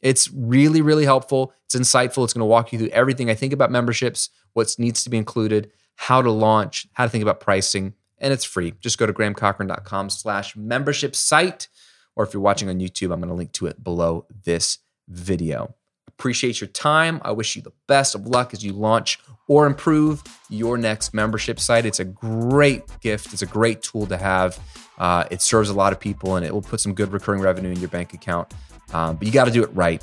It's 0.00 0.28
really, 0.32 0.82
really 0.82 1.04
helpful. 1.04 1.52
It's 1.66 1.76
insightful. 1.76 2.24
It's 2.24 2.32
going 2.32 2.40
to 2.40 2.44
walk 2.44 2.72
you 2.72 2.80
through 2.80 2.88
everything 2.88 3.30
I 3.30 3.34
think 3.36 3.52
about 3.52 3.70
memberships, 3.70 4.30
what 4.54 4.74
needs 4.76 5.04
to 5.04 5.10
be 5.10 5.18
included, 5.18 5.70
how 5.94 6.20
to 6.20 6.32
launch, 6.32 6.88
how 6.94 7.04
to 7.04 7.10
think 7.10 7.22
about 7.22 7.38
pricing, 7.38 7.94
and 8.18 8.32
it's 8.32 8.44
free. 8.44 8.74
Just 8.80 8.98
go 8.98 9.06
to 9.06 9.12
grahamcochrane.com 9.12 10.10
slash 10.10 10.56
membership 10.56 11.14
site. 11.14 11.68
or 12.16 12.24
if 12.24 12.34
you're 12.34 12.42
watching 12.42 12.68
on 12.68 12.80
YouTube, 12.80 13.12
I'm 13.12 13.20
going 13.20 13.28
to 13.28 13.34
link 13.34 13.52
to 13.52 13.66
it 13.66 13.84
below 13.84 14.26
this 14.42 14.78
video. 15.08 15.74
Appreciate 16.08 16.60
your 16.60 16.68
time. 16.68 17.20
I 17.24 17.32
wish 17.32 17.56
you 17.56 17.62
the 17.62 17.72
best 17.86 18.14
of 18.14 18.26
luck 18.26 18.54
as 18.54 18.64
you 18.64 18.72
launch 18.72 19.18
or 19.48 19.66
improve 19.66 20.22
your 20.48 20.78
next 20.78 21.12
membership 21.12 21.60
site. 21.60 21.84
It's 21.84 22.00
a 22.00 22.04
great 22.04 22.82
gift, 23.00 23.32
it's 23.32 23.42
a 23.42 23.46
great 23.46 23.82
tool 23.82 24.06
to 24.06 24.16
have. 24.16 24.58
Uh, 24.98 25.24
it 25.30 25.42
serves 25.42 25.68
a 25.68 25.74
lot 25.74 25.92
of 25.92 26.00
people 26.00 26.36
and 26.36 26.46
it 26.46 26.52
will 26.52 26.62
put 26.62 26.80
some 26.80 26.94
good 26.94 27.12
recurring 27.12 27.42
revenue 27.42 27.70
in 27.70 27.78
your 27.78 27.90
bank 27.90 28.14
account. 28.14 28.54
Um, 28.94 29.16
but 29.16 29.26
you 29.26 29.32
got 29.32 29.44
to 29.44 29.50
do 29.50 29.62
it 29.62 29.70
right 29.74 30.02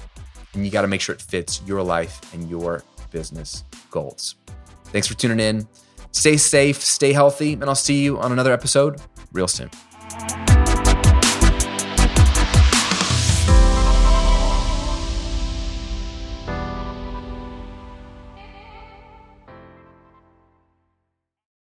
and 0.53 0.63
you 0.63 0.71
got 0.71 0.83
to 0.83 0.87
make 0.87 1.01
sure 1.01 1.15
it 1.15 1.21
fits 1.21 1.61
your 1.65 1.81
life 1.81 2.33
and 2.33 2.47
your 2.49 2.83
business 3.11 3.63
goals. 3.89 4.35
Thanks 4.85 5.07
for 5.07 5.15
tuning 5.15 5.39
in. 5.39 5.67
Stay 6.11 6.37
safe, 6.37 6.79
stay 6.81 7.11
healthy, 7.11 7.53
and 7.53 7.63
I'll 7.63 7.73
see 7.73 8.03
you 8.03 8.19
on 8.19 8.31
another 8.31 8.53
episode 8.53 9.01
real 9.31 9.47
soon. 9.47 9.71